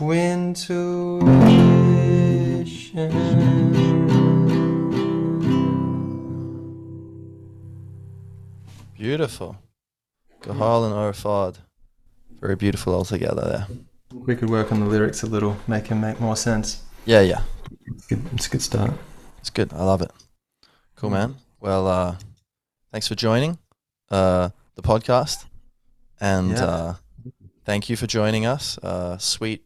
[0.02, 1.32] Tuition.
[8.96, 9.56] Beautiful.
[10.42, 11.56] Gahal and Orfad.
[12.40, 13.66] Very beautiful altogether there.
[14.12, 16.82] We could work on the lyrics a little, make them make more sense.
[17.06, 17.42] Yeah, yeah.
[17.86, 18.22] It's good.
[18.32, 18.92] It's a good start.
[19.38, 19.72] It's good.
[19.72, 20.10] I love it.
[20.96, 21.36] Cool, man.
[21.60, 22.16] Well, uh,
[22.92, 23.58] thanks for joining
[24.10, 25.44] uh, the podcast.
[26.20, 26.64] And Yeah.
[26.64, 26.94] uh,
[27.64, 29.64] thank you for joining us, uh, sweet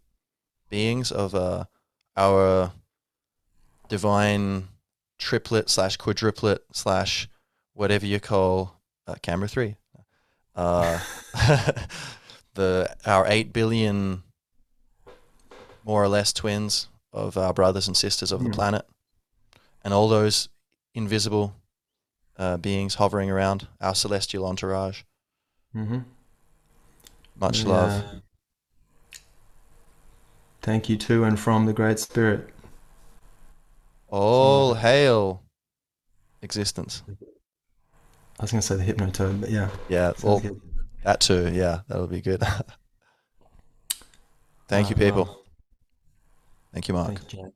[0.68, 1.64] beings of uh,
[2.16, 2.72] our
[3.88, 4.68] divine
[5.18, 7.28] triplet slash quadruplet slash
[7.74, 9.76] whatever you call uh, camera three.
[10.54, 10.98] Uh,
[12.54, 14.22] the our eight billion
[15.84, 18.54] more or less twins of our brothers and sisters of the Hmm.
[18.54, 18.86] planet,
[19.84, 20.48] and all those
[20.94, 21.54] invisible
[22.38, 25.02] uh, beings hovering around our celestial entourage.
[25.74, 25.98] Mm-hmm.
[27.38, 28.22] Much love.
[30.66, 32.48] Thank you to and from the Great Spirit.
[34.08, 35.44] All hail
[36.42, 37.04] existence.
[37.08, 37.12] I
[38.42, 39.68] was going to say the Hypnotoad, but yeah.
[39.88, 40.42] Yeah, well,
[41.04, 41.52] that too.
[41.52, 42.42] Yeah, that'll be good.
[44.68, 45.24] Thank you, Uh, people.
[45.26, 45.44] well,
[46.72, 47.16] Thank you, Mark.
[47.16, 47.52] Thank you.